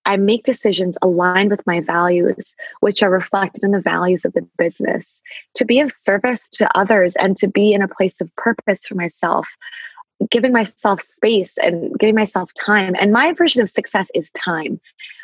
I 0.07 0.17
make 0.17 0.45
decisions 0.45 0.97
aligned 1.03 1.51
with 1.51 1.67
my 1.67 1.81
values, 1.81 2.55
which 2.81 3.03
are 3.03 3.11
reflected 3.11 3.63
in 3.63 3.71
the 3.71 3.81
values 3.81 4.25
of 4.25 4.33
the 4.33 4.47
business, 4.59 5.21
to 5.55 5.65
be 5.65 5.81
of 5.81 5.93
service 5.93 6.49
to 6.51 6.79
others 6.79 7.17
and 7.17 7.37
to 7.39 7.49
be 7.49 7.73
in 7.73 7.83
a 7.83 7.89
place 7.89 8.21
of 8.21 8.35
purpose 8.37 8.87
for 8.87 8.95
myself, 8.95 9.49
giving 10.31 10.53
myself 10.53 11.01
space 11.01 11.57
and 11.59 11.99
giving 11.99 12.15
myself 12.15 12.53
time. 12.55 12.95
And 13.01 13.13
my 13.13 13.33
version 13.33 13.63
of 13.63 13.71
success 13.71 14.09
is 14.15 14.31
time. 14.33 14.81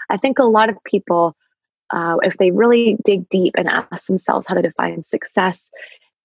I 0.09 0.17
think 0.17 0.39
a 0.39 0.45
lot 0.45 0.69
of 0.69 0.83
people, 0.85 1.37
uh, 1.93 2.17
if 2.23 2.39
they 2.39 2.51
really 2.51 2.97
dig 3.05 3.29
deep 3.29 3.55
and 3.57 3.69
ask 3.69 4.07
themselves 4.07 4.47
how 4.47 4.55
to 4.55 4.63
define 4.63 5.03
success, 5.03 5.71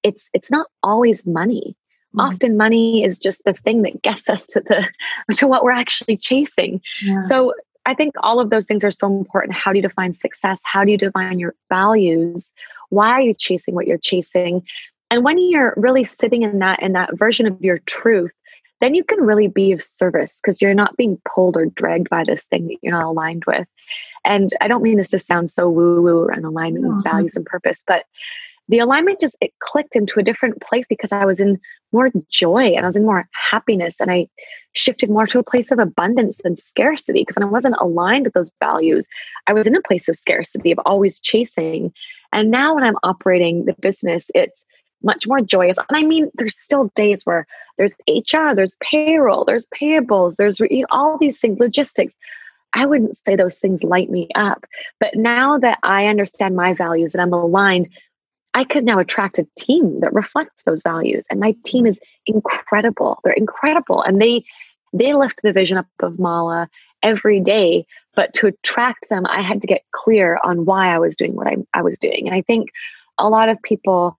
it's 0.04 0.30
it's 0.34 0.52
not 0.52 0.68
always 0.84 1.26
money. 1.26 1.76
Mm-hmm. 2.16 2.20
Often 2.22 2.58
money 2.58 3.04
is 3.04 3.20
just 3.20 3.44
the 3.44 3.54
thing 3.54 3.82
that 3.82 4.02
gets 4.02 4.30
us 4.30 4.46
to 4.48 4.62
the 4.62 4.88
to 5.36 5.48
what 5.48 5.64
we're 5.64 5.72
actually 5.72 6.18
chasing. 6.18 6.82
Yeah. 7.02 7.22
So 7.22 7.54
I 7.86 7.94
think 7.94 8.16
all 8.22 8.40
of 8.40 8.50
those 8.50 8.66
things 8.66 8.84
are 8.84 8.92
so 8.92 9.08
important. 9.08 9.54
How 9.54 9.72
do 9.72 9.78
you 9.78 9.84
define 9.84 10.12
success? 10.12 10.62
How 10.66 10.84
do 10.84 10.92
you 10.92 10.98
define 10.98 11.40
your 11.40 11.56
values? 11.70 12.52
Why 12.90 13.10
are 13.10 13.22
you 13.22 13.34
chasing 13.34 13.76
what 13.76 13.88
you're 13.88 13.98
chasing? 13.98 14.64
And 15.12 15.24
when 15.24 15.38
you're 15.38 15.74
really 15.78 16.04
sitting 16.04 16.44
in 16.44 16.60
that 16.60 16.82
in 16.82 16.94
that 16.94 17.18
version 17.18 17.46
of 17.46 17.62
your 17.62 17.80
truth, 17.80 18.32
then 18.82 18.96
you 18.96 19.04
can 19.04 19.22
really 19.22 19.48
be 19.48 19.72
of 19.72 19.84
service 19.84 20.40
because 20.42 20.62
you're 20.62 20.74
not 20.74 20.98
being 20.98 21.20
pulled 21.26 21.58
or 21.58 21.68
dragged 21.68 22.10
by 22.10 22.24
this 22.24 22.46
thing 22.46 22.68
that 22.68 22.78
you're 22.82 22.94
not 22.94 23.06
aligned 23.06 23.46
with. 23.46 23.68
And 24.26 24.50
I 24.60 24.68
don't 24.68 24.84
mean 24.84 24.98
this 24.98 25.10
to 25.10 25.20
sound 25.20 25.50
so 25.50 25.70
woo 25.70 26.02
woo 26.02 26.28
and 26.28 26.44
alignment 26.44 26.86
mm-hmm. 26.86 26.98
with 26.98 27.04
values 27.04 27.36
and 27.36 27.46
purpose, 27.46 27.84
but 27.86 28.06
the 28.68 28.80
alignment 28.80 29.20
just 29.20 29.38
it 29.42 29.54
clicked 29.60 29.96
into 29.96 30.20
a 30.20 30.24
different 30.24 30.62
place 30.62 30.86
because 30.88 31.12
I 31.12 31.26
was 31.26 31.40
in 31.40 31.60
more 31.92 32.12
joy 32.30 32.74
and 32.74 32.84
I 32.84 32.88
was 32.88 32.96
in 32.96 33.06
more 33.06 33.28
happiness 33.32 33.98
and 34.00 34.12
I 34.12 34.28
shifted 34.74 35.10
more 35.10 35.28
to 35.28 35.40
a 35.40 35.44
place 35.44 35.72
of 35.72 35.80
abundance 35.80 36.38
than 36.44 36.56
scarcity 36.56 37.22
because 37.22 37.36
when 37.36 37.48
I 37.48 37.52
wasn't 37.52 37.76
aligned 37.80 38.26
with 38.26 38.34
those 38.34 38.52
values, 38.60 39.08
I 39.48 39.54
was 39.54 39.68
in 39.68 39.76
a 39.76 39.82
place 39.82 40.10
of 40.10 40.16
scarcity 40.16 40.72
of 40.72 40.80
always 40.86 41.20
chasing. 41.20 41.94
And 42.34 42.52
now 42.52 42.76
when 42.76 42.84
I'm 42.84 42.98
operating 43.04 43.66
the 43.66 43.76
business, 43.80 44.30
it's 44.34 44.66
much 45.04 45.28
more 45.28 45.42
joyous. 45.42 45.78
And 45.78 45.98
I 45.98 46.04
mean, 46.04 46.30
there's 46.34 46.60
still 46.60 46.92
days 46.96 47.26
where 47.26 47.46
there's 47.78 47.94
HR, 48.08 48.54
there's 48.56 48.76
payroll, 48.82 49.46
there's 49.46 49.68
payables, 49.68 50.36
there's 50.36 50.60
all 50.90 51.18
these 51.18 51.40
things, 51.40 51.60
logistics. 51.60 52.16
I 52.74 52.86
wouldn't 52.86 53.16
say 53.16 53.36
those 53.36 53.58
things 53.58 53.84
light 53.84 54.10
me 54.10 54.28
up. 54.36 54.66
But 55.00 55.16
now 55.16 55.58
that 55.60 55.80
I 55.84 56.08
understand 56.08 56.56
my 56.56 56.74
values 56.74 57.14
and 57.14 57.22
I'm 57.22 57.32
aligned, 57.32 57.90
I 58.56 58.64
could 58.64 58.86
now 58.86 59.00
attract 59.00 59.38
a 59.38 59.48
team 59.58 60.00
that 60.00 60.14
reflects 60.14 60.64
those 60.66 60.82
values. 60.82 61.28
And 61.30 61.42
my 61.42 61.56
team 61.66 61.86
is 61.86 62.00
incredible. 62.26 63.20
They're 63.24 63.34
incredible. 63.34 64.02
And 64.02 64.20
they 64.20 64.46
they 64.94 65.14
lift 65.14 65.42
the 65.44 65.52
vision 65.52 65.78
up 65.78 65.88
of 66.00 66.18
Mala 66.18 66.70
every 67.04 67.42
day. 67.42 67.86
But 68.16 68.34
to 68.36 68.48
attract 68.48 69.10
them, 69.10 69.26
I 69.26 69.42
had 69.42 69.60
to 69.62 69.68
get 69.68 69.84
clear 69.92 70.40
on 70.42 70.64
why 70.64 70.88
I 70.88 71.00
was 71.00 71.18
doing 71.18 71.36
what 71.36 71.48
I, 71.48 71.58
I 71.74 71.82
was 71.82 72.00
doing. 72.00 72.28
And 72.28 72.36
I 72.36 72.42
think 72.42 72.70
a 73.18 73.28
lot 73.28 73.50
of 73.50 73.62
people 73.62 74.18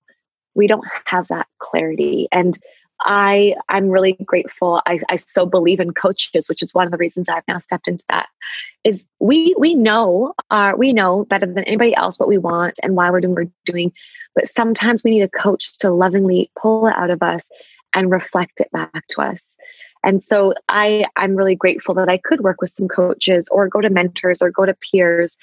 we 0.54 0.66
don't 0.66 0.86
have 1.06 1.28
that 1.28 1.46
clarity. 1.58 2.28
And 2.30 2.58
I 3.00 3.54
I'm 3.68 3.88
really 3.88 4.16
grateful. 4.24 4.82
I, 4.86 4.98
I 5.08 5.16
so 5.16 5.46
believe 5.46 5.80
in 5.80 5.92
coaches, 5.92 6.48
which 6.48 6.62
is 6.62 6.74
one 6.74 6.86
of 6.86 6.92
the 6.92 6.98
reasons 6.98 7.28
I've 7.28 7.42
now 7.48 7.58
stepped 7.58 7.88
into 7.88 8.04
that. 8.08 8.28
Is 8.84 9.04
we 9.18 9.54
we 9.58 9.74
know 9.74 10.34
uh, 10.50 10.72
we 10.76 10.92
know 10.92 11.24
better 11.24 11.46
than 11.46 11.64
anybody 11.64 11.94
else 11.94 12.18
what 12.18 12.28
we 12.28 12.38
want 12.38 12.78
and 12.82 12.96
why 12.96 13.10
we're 13.10 13.20
doing 13.20 13.34
what 13.34 13.44
we're 13.44 13.72
doing, 13.72 13.92
but 14.36 14.48
sometimes 14.48 15.02
we 15.02 15.10
need 15.10 15.22
a 15.22 15.28
coach 15.28 15.76
to 15.78 15.90
lovingly 15.90 16.50
pull 16.56 16.86
it 16.86 16.94
out 16.96 17.10
of 17.10 17.22
us 17.22 17.48
and 17.94 18.12
reflect 18.12 18.60
it 18.60 18.70
back 18.70 19.04
to 19.10 19.22
us. 19.22 19.56
And 20.04 20.22
so 20.22 20.54
I 20.68 21.06
I'm 21.16 21.34
really 21.34 21.56
grateful 21.56 21.94
that 21.94 22.08
I 22.08 22.18
could 22.18 22.42
work 22.42 22.60
with 22.60 22.70
some 22.70 22.86
coaches 22.86 23.48
or 23.50 23.66
go 23.66 23.80
to 23.80 23.90
mentors 23.90 24.40
or 24.40 24.50
go 24.50 24.64
to 24.64 24.74
peers 24.74 25.36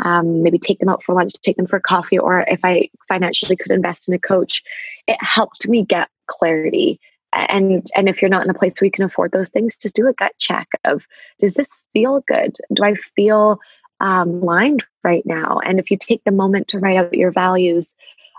um, 0.00 0.42
maybe 0.42 0.58
take 0.58 0.78
them 0.78 0.88
out 0.88 1.02
for 1.02 1.14
lunch, 1.14 1.32
take 1.42 1.56
them 1.56 1.66
for 1.66 1.80
coffee, 1.80 2.18
or 2.18 2.44
if 2.48 2.60
I 2.64 2.88
financially 3.08 3.56
could 3.56 3.72
invest 3.72 4.08
in 4.08 4.14
a 4.14 4.18
coach, 4.18 4.62
it 5.06 5.16
helped 5.20 5.68
me 5.68 5.84
get 5.84 6.08
clarity. 6.26 7.00
And 7.32 7.86
and 7.94 8.08
if 8.08 8.22
you're 8.22 8.30
not 8.30 8.44
in 8.44 8.50
a 8.50 8.54
place 8.54 8.80
where 8.80 8.86
you 8.86 8.92
can 8.92 9.04
afford 9.04 9.32
those 9.32 9.50
things, 9.50 9.76
just 9.76 9.96
do 9.96 10.06
a 10.06 10.14
gut 10.14 10.32
check 10.38 10.68
of 10.84 11.06
does 11.40 11.54
this 11.54 11.76
feel 11.92 12.22
good? 12.26 12.56
Do 12.72 12.84
I 12.84 12.94
feel 12.94 13.58
um, 14.00 14.42
aligned 14.42 14.84
right 15.02 15.24
now? 15.26 15.60
And 15.64 15.78
if 15.78 15.90
you 15.90 15.98
take 15.98 16.22
the 16.24 16.30
moment 16.30 16.68
to 16.68 16.78
write 16.78 16.96
out 16.96 17.12
your 17.12 17.32
values, 17.32 17.94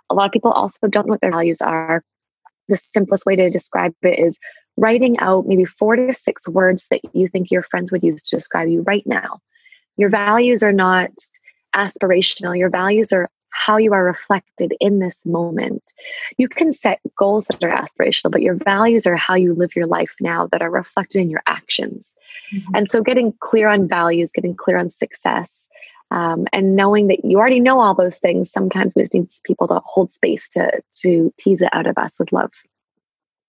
a 0.10 0.15
lot 0.15 0.26
of 0.26 0.32
people 0.32 0.52
also 0.52 0.88
don't 0.88 1.08
know 1.08 1.12
what 1.12 1.22
their 1.22 1.32
values 1.32 1.62
are. 1.62 2.04
The 2.67 2.76
simplest 2.76 3.26
way 3.26 3.36
to 3.36 3.50
describe 3.50 3.93
it 4.04 4.19
is 4.19 4.38
writing 4.78 5.19
out 5.19 5.48
maybe 5.48 5.65
four 5.65 5.95
to 5.95 6.13
six 6.13 6.48
words 6.48 6.88
that 6.89 7.02
you 7.13 7.28
think 7.28 7.52
your 7.52 7.63
friends 7.63 7.91
would 7.91 8.04
use 8.04 8.22
to 8.24 8.36
describe 8.36 8.69
you 8.69 8.82
right 8.84 9.06
now. 9.06 9.39
Your 9.98 10.10
values 10.10 10.63
are 10.63 10.72
not 10.72 11.10
aspirational. 11.76 12.58
Your 12.58 12.69
values 12.69 13.12
are 13.12 13.30
how 13.52 13.78
you 13.78 13.93
are 13.93 14.04
reflected 14.04 14.74
in 14.80 15.00
this 15.00 15.26
moment. 15.26 15.84
You 16.38 16.48
can 16.48 16.72
set 16.72 17.00
goals 17.17 17.45
that 17.48 17.63
are 17.63 17.76
aspirational, 17.76 18.32
but 18.32 18.41
your 18.41 18.56
values 18.56 19.06
are 19.06 19.15
how 19.15 19.36
you 19.36 19.54
live 19.54 19.76
your 19.76 19.88
life 19.88 20.15
now 20.22 20.48
that 20.52 20.62
are 20.62 20.69
reflected 20.69 21.19
in 21.19 21.30
your 21.30 21.41
actions. 21.48 22.12
Mm-hmm. 22.54 22.76
And 22.76 22.91
so, 22.91 23.02
getting 23.02 23.34
clear 23.39 23.67
on 23.67 23.88
values, 23.88 24.32
getting 24.32 24.56
clear 24.56 24.78
on 24.78 24.89
success, 24.89 25.67
um, 26.12 26.45
and 26.52 26.76
knowing 26.76 27.08
that 27.08 27.24
you 27.24 27.38
already 27.38 27.60
know 27.60 27.80
all 27.80 27.93
those 27.93 28.17
things, 28.17 28.52
sometimes 28.52 28.93
we 28.95 29.04
just 29.04 29.13
need 29.13 29.30
people 29.43 29.67
to 29.67 29.80
hold 29.86 30.12
space 30.12 30.50
to 30.50 30.82
to 31.02 31.34
tease 31.38 31.62
it 31.62 31.69
out 31.72 31.88
of 31.88 31.98
us 31.98 32.17
with 32.19 32.32
love. 32.32 32.52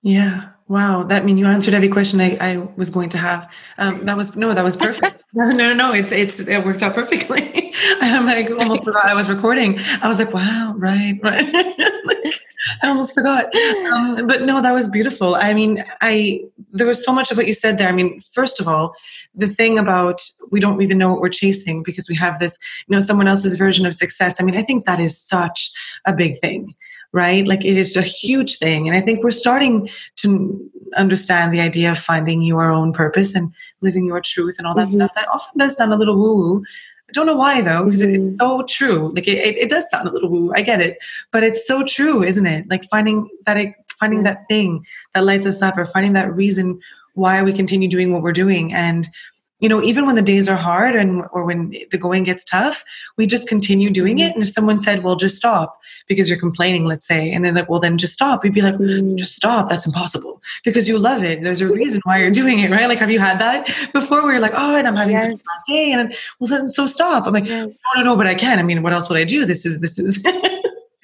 Yeah. 0.02 0.48
Wow. 0.68 1.02
That 1.02 1.22
I 1.22 1.24
mean 1.24 1.36
you 1.36 1.46
answered 1.46 1.74
every 1.74 1.88
question 1.88 2.20
I, 2.20 2.36
I 2.40 2.56
was 2.76 2.90
going 2.90 3.08
to 3.10 3.18
have. 3.18 3.50
Um, 3.78 4.04
that 4.04 4.16
was 4.16 4.36
no, 4.36 4.54
that 4.54 4.62
was 4.64 4.76
perfect. 4.76 5.24
no, 5.34 5.50
no, 5.50 5.74
no. 5.74 5.92
It's 5.92 6.12
it's 6.12 6.40
it 6.40 6.64
worked 6.64 6.82
out 6.82 6.94
perfectly. 6.94 7.74
I'm 8.00 8.24
like 8.24 8.50
almost 8.50 8.84
forgot 8.84 9.06
I 9.06 9.14
was 9.14 9.28
recording. 9.28 9.78
I 10.00 10.06
was 10.06 10.20
like, 10.20 10.32
wow, 10.32 10.74
right, 10.76 11.18
right. 11.22 11.52
like, 12.04 12.40
I 12.82 12.88
almost 12.88 13.14
forgot. 13.14 13.54
Um, 13.92 14.26
but 14.26 14.42
no, 14.42 14.62
that 14.62 14.72
was 14.72 14.88
beautiful. 14.88 15.34
I 15.34 15.54
mean, 15.54 15.84
I 16.00 16.42
there 16.72 16.86
was 16.86 17.02
so 17.02 17.12
much 17.12 17.30
of 17.32 17.36
what 17.36 17.48
you 17.48 17.52
said 17.52 17.76
there. 17.76 17.88
I 17.88 17.92
mean, 17.92 18.20
first 18.20 18.60
of 18.60 18.68
all, 18.68 18.94
the 19.34 19.48
thing 19.48 19.76
about 19.76 20.22
we 20.52 20.60
don't 20.60 20.80
even 20.80 20.98
know 20.98 21.10
what 21.10 21.20
we're 21.20 21.30
chasing 21.30 21.82
because 21.82 22.08
we 22.08 22.14
have 22.14 22.38
this, 22.38 22.56
you 22.86 22.94
know, 22.94 23.00
someone 23.00 23.26
else's 23.26 23.56
version 23.56 23.86
of 23.86 23.94
success. 23.94 24.40
I 24.40 24.44
mean, 24.44 24.56
I 24.56 24.62
think 24.62 24.84
that 24.84 25.00
is 25.00 25.18
such 25.18 25.72
a 26.06 26.12
big 26.12 26.38
thing 26.38 26.74
right? 27.12 27.46
Like 27.46 27.64
it 27.64 27.76
is 27.76 27.96
a 27.96 28.02
huge 28.02 28.58
thing. 28.58 28.86
And 28.86 28.96
I 28.96 29.00
think 29.00 29.22
we're 29.24 29.30
starting 29.30 29.88
to 30.16 30.70
understand 30.96 31.52
the 31.52 31.60
idea 31.60 31.92
of 31.92 31.98
finding 31.98 32.42
your 32.42 32.70
own 32.70 32.92
purpose 32.92 33.34
and 33.34 33.52
living 33.80 34.06
your 34.06 34.20
truth 34.20 34.56
and 34.58 34.66
all 34.66 34.74
that 34.74 34.88
mm-hmm. 34.88 34.98
stuff. 34.98 35.14
That 35.14 35.28
often 35.28 35.58
does 35.58 35.76
sound 35.76 35.92
a 35.92 35.96
little 35.96 36.16
woo 36.16 36.36
woo. 36.36 36.64
I 37.08 37.12
don't 37.12 37.26
know 37.26 37.36
why 37.36 37.60
though, 37.60 37.84
because 37.84 38.02
mm-hmm. 38.02 38.20
it's 38.20 38.36
so 38.36 38.62
true. 38.68 39.12
Like 39.14 39.26
it, 39.26 39.38
it, 39.38 39.56
it, 39.56 39.70
does 39.70 39.88
sound 39.90 40.08
a 40.08 40.12
little 40.12 40.30
woo. 40.30 40.52
I 40.54 40.62
get 40.62 40.80
it, 40.80 40.98
but 41.32 41.42
it's 41.42 41.66
so 41.66 41.82
true, 41.84 42.22
isn't 42.22 42.46
it? 42.46 42.68
Like 42.70 42.84
finding 42.84 43.28
that, 43.46 43.56
it, 43.56 43.74
finding 43.98 44.22
that 44.22 44.44
thing 44.48 44.86
that 45.14 45.24
lights 45.24 45.46
us 45.46 45.60
up, 45.60 45.76
or 45.76 45.86
finding 45.86 46.12
that 46.12 46.32
reason 46.32 46.80
why 47.14 47.42
we 47.42 47.52
continue 47.52 47.88
doing 47.88 48.12
what 48.12 48.22
we're 48.22 48.32
doing, 48.32 48.72
and 48.72 49.08
you 49.60 49.68
know 49.68 49.82
even 49.82 50.06
when 50.06 50.16
the 50.16 50.22
days 50.22 50.48
are 50.48 50.56
hard 50.56 50.96
and 50.96 51.22
or 51.32 51.44
when 51.44 51.70
the 51.90 51.98
going 51.98 52.24
gets 52.24 52.44
tough 52.44 52.84
we 53.16 53.26
just 53.26 53.46
continue 53.46 53.90
doing 53.90 54.18
it. 54.18 54.34
And 54.34 54.42
if 54.42 54.48
someone 54.48 54.78
said 54.80 55.04
well 55.04 55.16
just 55.16 55.36
stop 55.36 55.80
because 56.08 56.28
you're 56.28 56.38
complaining 56.38 56.84
let's 56.84 57.06
say 57.06 57.30
and 57.30 57.44
then 57.44 57.54
like 57.54 57.68
well 57.68 57.80
then 57.80 57.98
just 57.98 58.12
stop 58.12 58.42
we'd 58.42 58.54
be 58.54 58.62
like 58.62 58.74
mm. 58.76 59.16
just 59.16 59.36
stop 59.36 59.68
that's 59.68 59.86
impossible 59.86 60.42
because 60.64 60.88
you 60.88 60.98
love 60.98 61.22
it. 61.22 61.42
There's 61.42 61.60
a 61.60 61.68
reason 61.68 62.00
why 62.04 62.18
you're 62.18 62.30
doing 62.30 62.58
it 62.58 62.70
right? 62.70 62.88
Like 62.88 62.98
have 62.98 63.10
you 63.10 63.20
had 63.20 63.38
that 63.38 63.68
before 63.92 64.22
where 64.22 64.32
you're 64.32 64.40
like 64.40 64.54
oh 64.54 64.76
and 64.76 64.88
i'm 64.88 64.96
having 64.96 65.16
yes. 65.16 65.24
such 65.24 65.32
a 65.32 65.36
bad 65.36 65.62
day 65.74 65.92
and 65.92 66.00
I'm, 66.00 66.12
well 66.38 66.48
then 66.48 66.68
so 66.68 66.86
stop. 66.86 67.26
I'm 67.26 67.32
like 67.32 67.46
yes. 67.46 67.68
no 67.94 68.02
no 68.02 68.10
no 68.10 68.16
but 68.16 68.26
i 68.26 68.34
can. 68.34 68.58
I 68.58 68.62
mean 68.62 68.82
what 68.82 68.92
else 68.92 69.08
would 69.08 69.18
i 69.18 69.24
do? 69.24 69.44
This 69.44 69.64
is 69.64 69.80
this 69.80 69.98
is 69.98 70.22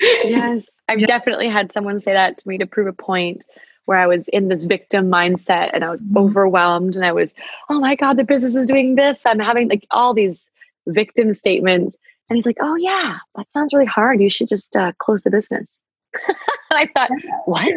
yes. 0.01 0.81
I've 0.89 1.01
yeah. 1.01 1.07
definitely 1.07 1.49
had 1.49 1.73
someone 1.73 2.01
say 2.01 2.13
that 2.13 2.39
to 2.39 2.49
me 2.49 2.59
to 2.59 2.67
prove 2.67 2.87
a 2.87 2.93
point 2.93 3.45
where 3.87 3.99
I 3.99 4.07
was 4.07 4.29
in 4.29 4.49
this 4.49 4.65
victim 4.65 5.11
mindset 5.11 5.71
and 5.73 5.85
I 5.85 5.91
was 5.91 6.03
mm-hmm. 6.03 6.19
overwhelmed 6.19 6.95
and 6.95 7.05
I 7.05 7.13
was, 7.13 7.33
oh 7.71 7.81
my 7.81 7.97
God, 7.97 8.17
the 8.17 8.25
business 8.25 8.55
is 8.55 8.67
doing 8.67 8.95
this. 8.95 9.23
I'm 9.25 9.39
having 9.39 9.69
like 9.69 9.87
all 9.91 10.13
these 10.13 10.51
victim 10.87 11.33
statements. 11.33 11.97
And 12.29 12.37
he's 12.37 12.47
like, 12.47 12.59
oh 12.61 12.77
yeah, 12.77 13.19
that 13.37 13.51
sounds 13.51 13.73
really 13.73 13.87
hard. 13.87 14.21
You 14.21 14.31
should 14.31 14.49
just 14.49 14.77
uh, 14.77 14.93
close 14.99 15.23
the 15.23 15.31
business. 15.31 15.83
I 16.71 16.89
thought, 16.95 17.11
what? 17.47 17.75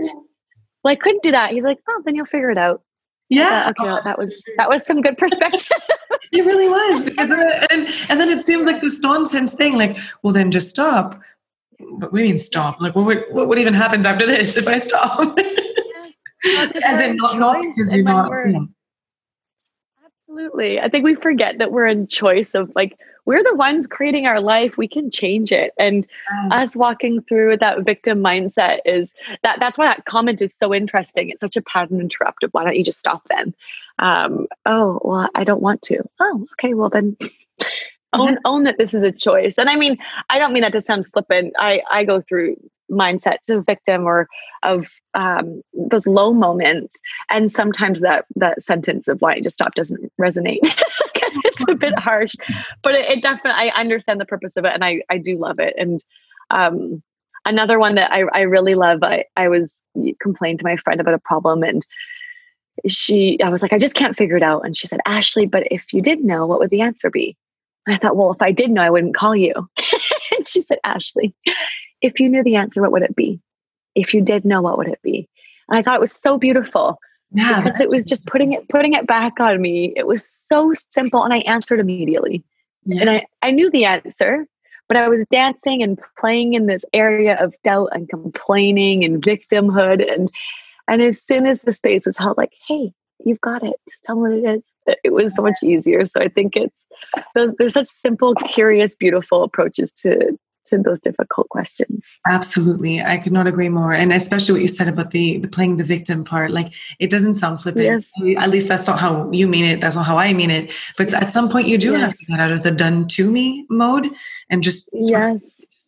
Well, 0.84 0.92
I 0.92 0.96
couldn't 0.96 1.24
do 1.24 1.32
that. 1.32 1.52
He's 1.52 1.64
like, 1.64 1.78
oh, 1.88 2.02
then 2.06 2.16
you'll 2.16 2.26
figure 2.26 2.50
it 2.50 2.58
out. 2.58 2.82
Yeah. 3.30 3.66
Thought, 3.66 3.80
okay, 3.80 3.90
oh, 3.90 4.02
that 4.04 4.18
was 4.18 4.44
that 4.58 4.70
was 4.70 4.86
some 4.86 5.02
good 5.02 5.18
perspective. 5.18 5.78
it 6.32 6.46
really 6.46 6.68
was 6.68 7.04
because 7.06 7.28
then, 7.28 7.40
and 7.70 7.88
and 8.10 8.20
then 8.20 8.30
it 8.30 8.42
seems 8.42 8.66
like 8.66 8.82
this 8.82 9.00
nonsense 9.00 9.54
thing. 9.54 9.78
Like, 9.78 9.98
well, 10.24 10.34
then 10.34 10.50
just 10.50 10.70
stop. 10.70 11.20
But 11.80 12.12
what 12.12 12.18
do 12.18 12.24
you 12.24 12.30
mean 12.30 12.38
stop? 12.40 12.82
Like, 12.82 12.96
what 12.96 13.32
what, 13.32 13.48
what 13.48 13.60
even 13.60 13.76
happens 13.76 14.06
after 14.06 14.26
this 14.26 14.58
if 14.58 14.68
I 14.68 14.80
stop? 14.80 15.38
As 16.46 17.02
in, 17.02 17.18
not, 17.18 17.38
not 17.38 17.62
because 17.62 17.94
you're 17.94 18.04
not. 18.04 18.32
Absolutely. 20.30 20.80
I 20.80 20.90
think 20.90 21.04
we 21.04 21.16
forget 21.16 21.58
that 21.58 21.72
we're 21.72 21.88
in 21.88 22.08
choice 22.08 22.54
of 22.54 22.72
like, 22.76 22.98
we're 23.26 23.44
the 23.44 23.56
ones 23.56 23.88
creating 23.88 24.26
our 24.26 24.40
life. 24.40 24.78
We 24.78 24.88
can 24.88 25.12
change 25.12 25.52
it. 25.52 25.74
And 25.78 26.08
yes. 26.50 26.52
us 26.52 26.76
walking 26.76 27.22
through 27.22 27.58
that 27.58 27.84
victim 27.84 28.20
mindset 28.20 28.80
is 28.86 29.14
that 29.44 29.60
that's 29.60 29.78
why 29.78 29.86
that 29.88 30.06
comment 30.06 30.42
is 30.42 30.56
so 30.56 30.74
interesting. 30.74 31.30
It's 31.30 31.42
such 31.42 31.56
a 31.56 31.62
pattern 31.62 32.00
interruptive. 32.00 32.50
Why 32.52 32.64
don't 32.64 32.76
you 32.76 32.84
just 32.84 33.00
stop 33.00 33.24
then? 33.30 33.54
Um, 34.00 34.48
oh, 34.66 35.00
well, 35.04 35.30
I 35.36 35.44
don't 35.44 35.62
want 35.62 35.82
to. 35.84 36.04
Oh, 36.20 36.48
okay. 36.54 36.74
Well, 36.74 36.90
then 36.90 37.18
own, 38.14 38.40
own 38.46 38.64
that 38.64 38.78
this 38.78 38.94
is 38.94 39.04
a 39.04 39.12
choice. 39.12 39.58
And 39.58 39.70
I 39.70 39.76
mean, 39.76 39.98
I 40.30 40.40
don't 40.40 40.54
mean 40.54 40.64
that 40.64 40.72
to 40.72 40.82
sound 40.82 41.06
flippant. 41.12 41.54
I, 41.60 41.82
I 41.92 42.06
go 42.06 42.22
through 42.22 42.56
mindsets 42.92 43.50
of 43.50 43.66
victim 43.66 44.06
or 44.06 44.28
of 44.64 44.88
um, 45.14 45.62
those 45.74 46.08
low 46.08 46.34
moments. 46.34 46.96
And 47.30 47.52
sometimes 47.52 48.02
that 48.02 48.26
that 48.36 48.64
sentence 48.64 49.08
of 49.08 49.22
why 49.22 49.36
you 49.36 49.44
just 49.44 49.56
stop 49.56 49.76
doesn't 49.76 50.12
resonate 50.20 50.62
because 51.14 51.38
it's 51.46 51.66
a 51.70 51.76
bit 51.76 51.98
harsh. 51.98 52.36
But 52.84 52.96
it, 52.96 53.10
it, 53.10 53.22
definitely 53.22 53.52
i 53.52 53.80
understand 53.80 54.20
the 54.20 54.26
purpose 54.26 54.56
of 54.56 54.66
it 54.66 54.74
and 54.74 54.84
i 54.84 55.02
i 55.10 55.18
do 55.18 55.38
love 55.38 55.60
it. 55.60 55.76
And 55.78 56.04
um, 56.52 57.04
another 57.46 57.80
one 57.80 57.96
that 57.96 58.12
i, 58.12 58.24
I 58.34 58.42
really 58.42 58.76
love 58.76 59.00
I, 59.04 59.26
I 59.38 59.48
was 59.48 59.84
complained 60.22 60.60
to 60.60 60.66
my 60.66 60.78
friend 60.78 61.00
about 61.00 61.14
a 61.14 61.20
problem 61.20 61.64
and 61.64 61.86
she 62.88 63.40
i 63.44 63.50
was 63.50 63.62
like 63.62 63.74
i 63.74 63.78
just 63.78 63.96
can't 63.96 64.18
figure 64.18 64.38
it 64.38 64.44
out. 64.44 64.66
And 64.66 64.76
she 64.76 64.88
said 64.88 65.00
ashley 65.06 65.46
but 65.46 65.64
if 65.72 65.94
you 65.94 66.02
did 66.02 66.24
know 66.24 66.46
what 66.46 66.60
would 66.60 66.70
the 66.70 66.82
answer 66.82 67.10
be? 67.10 67.38
And 67.86 67.96
i 67.96 68.00
thought 68.00 68.18
well 68.18 68.32
if 68.32 68.42
i 68.42 68.52
did 68.52 68.72
know 68.72 68.82
i 68.82 68.90
wouldn't 68.90 69.16
call 69.16 69.36
you. 69.36 69.54
And 70.38 70.48
she 70.48 70.62
said 70.62 70.78
ashley 70.84 71.34
if 72.02 72.20
you 72.20 72.30
knew 72.30 72.44
the 72.44 72.56
answer, 72.56 72.82
what 72.82 72.92
would 72.92 73.04
it 73.04 73.16
be? 73.16 73.40
If 73.96 74.14
you 74.14 74.22
did 74.22 74.46
know, 74.46 74.62
what 74.62 74.78
would 74.78 74.88
it 74.88 75.02
be? 75.02 75.28
And 75.68 75.78
I 75.78 75.84
thought 75.84 75.96
it 75.96 76.02
was 76.02 76.12
so 76.12 76.38
beautiful 76.38 77.00
Yeah, 77.32 77.62
because 77.62 77.80
it 77.80 77.90
was 77.90 78.06
just 78.06 78.26
putting 78.26 78.54
it 78.54 78.68
putting 78.70 78.94
it 78.94 79.06
back 79.06 79.40
on 79.40 79.62
me. 79.62 79.94
It 79.96 80.08
was 80.08 80.28
so 80.28 80.74
simple, 80.74 81.24
and 81.24 81.34
I 81.34 81.40
answered 81.40 81.80
immediately. 81.80 82.44
Yeah. 82.86 83.02
And 83.02 83.10
I, 83.10 83.26
I 83.42 83.52
knew 83.52 83.70
the 83.70 83.86
answer, 83.86 84.48
but 84.88 84.98
I 84.98 85.08
was 85.10 85.26
dancing 85.30 85.84
and 85.84 86.00
playing 86.18 86.54
in 86.54 86.66
this 86.66 86.84
area 86.92 87.38
of 87.40 87.54
doubt 87.64 87.90
and 87.92 88.10
complaining 88.10 89.04
and 89.04 89.22
victimhood. 89.22 90.12
And 90.12 90.32
and 90.88 91.02
as 91.02 91.22
soon 91.22 91.46
as 91.46 91.60
the 91.60 91.74
space 91.74 92.06
was 92.08 92.18
held, 92.18 92.38
like, 92.38 92.54
hey, 92.68 92.92
you've 93.24 93.42
got 93.42 93.64
it. 93.64 93.76
Just 93.88 94.06
tell 94.06 94.16
me 94.16 94.22
what 94.22 94.32
it 94.32 94.58
is. 94.58 94.74
It 95.04 95.14
was 95.14 95.36
so 95.36 95.44
much 95.44 95.58
easier. 95.64 96.08
So 96.08 96.20
I 96.22 96.30
think 96.30 96.56
it's 96.56 96.88
there's 97.36 97.74
such 97.74 97.86
simple, 97.86 98.34
curious, 98.34 98.96
beautiful 98.96 99.44
approaches 99.44 99.92
to 99.94 100.38
to 100.70 100.78
those 100.78 101.00
difficult 101.00 101.50
questions. 101.50 102.06
Absolutely. 102.28 103.02
I 103.02 103.18
could 103.18 103.34
not 103.34 103.48
agree 103.48 103.70
more. 103.70 103.94
And 103.94 104.14
especially 104.14 104.54
what 104.54 104.62
you 104.62 104.68
said 104.68 104.88
about 104.88 105.12
the, 105.12 105.38
the 105.38 105.48
playing 105.48 105.78
the 105.78 105.84
victim 105.84 106.24
part. 106.24 106.52
Like 106.52 106.72
it 107.00 107.10
doesn't 107.10 107.36
sound 107.36 107.62
flippant. 107.62 107.86
Yes. 108.18 108.38
At 108.38 108.50
least 108.50 108.68
that's 108.68 108.88
not 108.88 109.00
how 109.00 109.30
you 109.32 109.48
mean 109.48 109.66
it. 109.66 109.82
That's 109.82 109.96
not 109.96 110.06
how 110.06 110.18
I 110.18 110.34
mean 110.34 110.52
it. 110.52 110.72
But 110.98 111.14
at 111.14 111.32
some 111.32 111.50
point 111.50 111.68
you 111.68 111.78
do 111.78 111.92
yes. 111.92 112.02
have 112.02 112.18
to 112.18 112.26
get 112.26 112.40
out 112.40 112.52
of 112.52 112.64
the 112.64 112.72
done 112.72 113.08
to 113.10 113.30
me 113.30 113.66
mode 113.70 114.10
and 114.50 114.64
just 114.64 114.90
yes. 114.94 115.40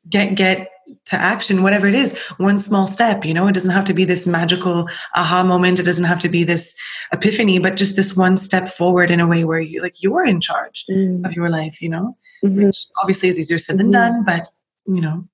get 0.10 0.36
get 0.36 0.72
to 1.06 1.16
action, 1.16 1.64
whatever 1.64 1.88
it 1.88 1.96
is, 1.96 2.18
one 2.38 2.60
small 2.60 2.88
step, 2.88 3.26
you 3.26 3.34
know, 3.34 3.48
it 3.48 3.54
doesn't 3.54 3.72
have 3.72 3.86
to 3.86 3.94
be 3.94 4.06
this 4.06 4.28
magical 4.28 4.90
aha 5.16 5.44
moment. 5.44 5.80
It 5.80 5.84
doesn't 5.84 6.06
have 6.06 6.20
to 6.20 6.30
be 6.30 6.44
this 6.44 6.76
epiphany, 7.12 7.60
but 7.60 7.76
just 7.76 7.96
this 7.96 8.16
one 8.16 8.38
step 8.38 8.68
forward 8.68 9.12
in 9.12 9.20
a 9.20 9.28
way 9.28 9.44
where 9.44 9.60
you 9.60 9.82
like 9.82 10.02
you're 10.02 10.26
in 10.26 10.42
charge 10.42 10.86
mm. 10.90 11.26
of 11.26 11.34
your 11.34 11.50
life, 11.50 11.82
you 11.82 11.90
know, 11.90 12.18
mm-hmm. 12.44 12.66
which 12.66 12.86
obviously 13.02 13.30
is 13.30 13.40
easier 13.40 13.58
said 13.58 13.78
than 13.78 13.88
mm-hmm. 13.88 13.92
done, 13.92 14.26
but 14.26 14.48
you 14.96 15.02
know, 15.02 15.26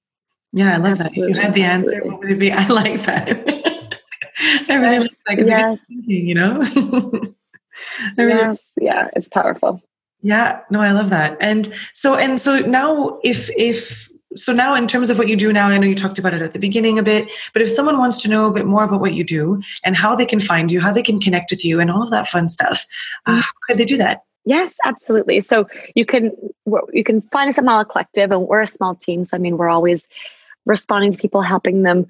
yeah, 0.53 0.75
I 0.75 0.77
love 0.77 0.99
absolutely, 0.99 1.21
that. 1.21 1.29
If 1.29 1.35
you 1.35 1.41
had 1.41 1.55
the 1.55 1.63
answer, 1.63 2.03
what 2.03 2.19
would 2.19 2.31
it 2.31 2.39
be? 2.39 2.51
I 2.63 2.67
like 2.67 3.01
that. 3.03 3.99
I 4.69 4.75
really 4.75 5.05
yes, 5.05 5.23
like 5.27 5.39
that. 5.39 5.47
Yes. 5.47 5.79
Thinking, 5.87 6.27
you 6.27 6.35
know? 6.35 6.59
really, 8.17 8.33
yes, 8.33 8.73
yeah, 8.79 9.09
it's 9.15 9.27
powerful. 9.27 9.81
Yeah, 10.21 10.61
no, 10.69 10.81
I 10.81 10.91
love 10.91 11.09
that. 11.09 11.37
And 11.39 11.73
so, 11.93 12.15
and 12.15 12.39
so 12.39 12.59
now, 12.59 13.19
if 13.23 13.49
if 13.57 14.09
so, 14.35 14.53
now 14.53 14.75
in 14.75 14.87
terms 14.87 15.09
of 15.09 15.17
what 15.17 15.27
you 15.27 15.35
do 15.35 15.51
now, 15.51 15.67
I 15.67 15.77
know 15.77 15.87
you 15.87 15.95
talked 15.95 16.19
about 16.19 16.33
it 16.33 16.41
at 16.41 16.53
the 16.53 16.59
beginning 16.59 16.99
a 16.99 17.03
bit, 17.03 17.31
but 17.53 17.61
if 17.61 17.69
someone 17.69 17.97
wants 17.97 18.17
to 18.19 18.29
know 18.29 18.45
a 18.45 18.51
bit 18.51 18.65
more 18.65 18.83
about 18.83 19.01
what 19.01 19.13
you 19.13 19.23
do 19.23 19.61
and 19.83 19.95
how 19.95 20.15
they 20.15 20.25
can 20.25 20.39
find 20.39 20.71
you, 20.71 20.81
how 20.81 20.93
they 20.93 21.03
can 21.03 21.19
connect 21.19 21.51
with 21.51 21.65
you, 21.65 21.79
and 21.79 21.89
all 21.89 22.03
of 22.03 22.11
that 22.11 22.27
fun 22.27 22.49
stuff, 22.49 22.85
uh, 23.25 23.31
mm-hmm. 23.31 23.39
how 23.39 23.51
could 23.67 23.77
they 23.77 23.85
do 23.85 23.97
that? 23.97 24.23
Yes, 24.47 24.77
absolutely. 24.85 25.41
So 25.41 25.67
you 25.93 26.05
can 26.05 26.31
you 26.93 27.03
can 27.03 27.21
find 27.33 27.49
us 27.49 27.57
at 27.57 27.65
Mala 27.65 27.83
Collective, 27.83 28.31
and 28.31 28.47
we're 28.47 28.61
a 28.61 28.67
small 28.67 28.95
team. 28.95 29.25
So 29.25 29.35
I 29.35 29.41
mean, 29.41 29.57
we're 29.57 29.67
always 29.67 30.07
responding 30.65 31.11
to 31.11 31.17
people, 31.17 31.41
helping 31.41 31.83
them 31.83 32.07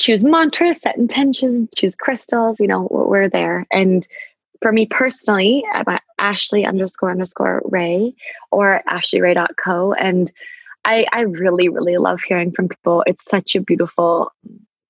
choose 0.00 0.24
mantras, 0.24 0.80
set 0.80 0.96
intentions, 0.96 1.68
choose 1.76 1.94
crystals. 1.94 2.60
You 2.60 2.66
know, 2.66 2.88
we're 2.90 3.28
there. 3.28 3.66
And 3.70 4.08
for 4.62 4.72
me 4.72 4.86
personally, 4.86 5.62
I'm 5.74 5.84
at 5.86 6.02
Ashley 6.18 6.64
underscore 6.64 7.10
underscore 7.10 7.60
Wray 7.66 8.14
or 8.50 8.80
AshleyWray.co. 8.88 9.92
And 9.92 10.32
I, 10.86 11.04
I 11.12 11.20
really, 11.20 11.68
really 11.68 11.98
love 11.98 12.22
hearing 12.22 12.52
from 12.52 12.70
people. 12.70 13.04
It's 13.06 13.24
such 13.26 13.54
a 13.54 13.60
beautiful, 13.60 14.32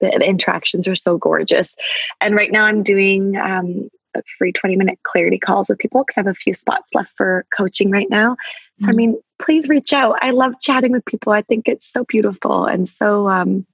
the, 0.01 0.07
the 0.07 0.25
interactions 0.25 0.87
are 0.87 0.95
so 0.95 1.19
gorgeous. 1.19 1.75
And 2.21 2.37
right 2.37 2.53
now 2.53 2.65
I'm 2.65 2.85
doing 2.85 3.37
um, 3.37 3.91
free 4.39 4.53
20 4.53 4.77
minute 4.77 4.99
clarity 5.03 5.39
calls 5.39 5.69
with 5.69 5.79
people 5.79 6.03
because 6.03 6.17
I 6.17 6.21
have 6.21 6.27
a 6.27 6.35
few 6.35 6.55
spots 6.55 6.95
left 6.95 7.17
for 7.17 7.47
coaching 7.57 7.91
right 7.91 8.09
now. 8.09 8.37
So, 8.79 8.85
mm-hmm. 8.85 8.91
I 8.91 8.93
mean, 8.93 9.21
please 9.41 9.69
reach 9.69 9.93
out. 9.93 10.17
I 10.21 10.31
love 10.31 10.55
chatting 10.61 10.93
with 10.93 11.05
people. 11.05 11.33
I 11.33 11.43
think 11.43 11.69
it's 11.69 11.91
so 11.91 12.05
beautiful 12.05 12.67
and 12.67 12.89
so, 12.89 13.29
um, 13.29 13.67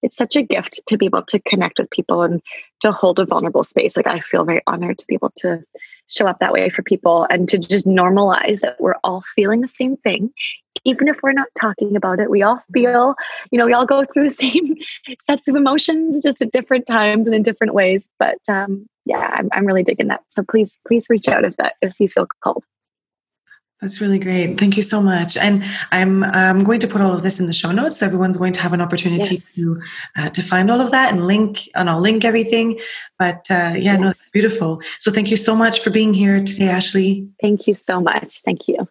it's 0.00 0.16
such 0.16 0.36
a 0.36 0.42
gift 0.42 0.80
to 0.86 0.96
be 0.96 1.06
able 1.06 1.24
to 1.24 1.40
connect 1.40 1.80
with 1.80 1.90
people 1.90 2.22
and 2.22 2.40
to 2.82 2.92
hold 2.92 3.18
a 3.18 3.26
vulnerable 3.26 3.64
space. 3.64 3.96
Like, 3.96 4.06
I 4.06 4.20
feel 4.20 4.44
very 4.44 4.62
honored 4.64 4.98
to 4.98 5.06
be 5.08 5.14
able 5.14 5.32
to 5.38 5.64
show 6.08 6.26
up 6.26 6.38
that 6.40 6.52
way 6.52 6.68
for 6.68 6.82
people 6.82 7.26
and 7.28 7.48
to 7.48 7.58
just 7.58 7.86
normalize 7.86 8.60
that 8.60 8.80
we're 8.80 8.94
all 9.04 9.22
feeling 9.34 9.60
the 9.60 9.68
same 9.68 9.96
thing 9.96 10.30
even 10.88 11.08
if 11.08 11.16
we're 11.22 11.32
not 11.32 11.48
talking 11.58 11.96
about 11.96 12.18
it 12.20 12.30
we 12.30 12.42
all 12.42 12.62
feel 12.72 13.14
you 13.50 13.58
know 13.58 13.66
we 13.66 13.72
all 13.72 13.86
go 13.86 14.04
through 14.12 14.28
the 14.28 14.34
same 14.46 14.74
sets 15.20 15.48
of 15.48 15.56
emotions 15.56 16.22
just 16.22 16.42
at 16.42 16.50
different 16.50 16.86
times 16.86 17.26
and 17.26 17.34
in 17.34 17.42
different 17.42 17.74
ways 17.74 18.08
but 18.18 18.38
um, 18.48 18.86
yeah, 19.08 19.30
I'm, 19.32 19.48
I'm 19.52 19.66
really 19.66 19.82
digging 19.82 20.08
that. 20.08 20.22
So 20.28 20.44
please, 20.44 20.78
please 20.86 21.06
reach 21.08 21.28
out 21.28 21.44
if 21.44 21.56
that 21.56 21.74
if 21.80 21.98
you 21.98 22.08
feel 22.08 22.26
called. 22.42 22.64
That's 23.80 24.00
really 24.00 24.18
great. 24.18 24.58
Thank 24.58 24.76
you 24.76 24.82
so 24.82 25.00
much. 25.00 25.36
And 25.36 25.64
I'm 25.92 26.24
I'm 26.24 26.64
going 26.64 26.80
to 26.80 26.88
put 26.88 27.00
all 27.00 27.12
of 27.12 27.22
this 27.22 27.38
in 27.38 27.46
the 27.46 27.52
show 27.52 27.70
notes, 27.70 27.98
so 27.98 28.06
everyone's 28.06 28.36
going 28.36 28.52
to 28.52 28.60
have 28.60 28.72
an 28.72 28.80
opportunity 28.80 29.36
yes. 29.36 29.54
to 29.54 29.80
uh, 30.16 30.30
to 30.30 30.42
find 30.42 30.70
all 30.70 30.80
of 30.80 30.90
that 30.90 31.12
and 31.12 31.26
link 31.26 31.68
and 31.74 31.88
I'll 31.88 32.00
link 32.00 32.24
everything. 32.24 32.80
But 33.18 33.46
uh, 33.50 33.74
yeah, 33.76 33.92
yes. 33.92 34.00
no, 34.00 34.10
it's 34.10 34.30
beautiful. 34.30 34.82
So 34.98 35.12
thank 35.12 35.30
you 35.30 35.36
so 35.36 35.54
much 35.54 35.80
for 35.80 35.90
being 35.90 36.12
here 36.12 36.44
today, 36.44 36.68
Ashley. 36.68 37.28
Thank 37.40 37.66
you 37.68 37.74
so 37.74 38.00
much. 38.00 38.42
Thank 38.42 38.66
you. 38.66 38.88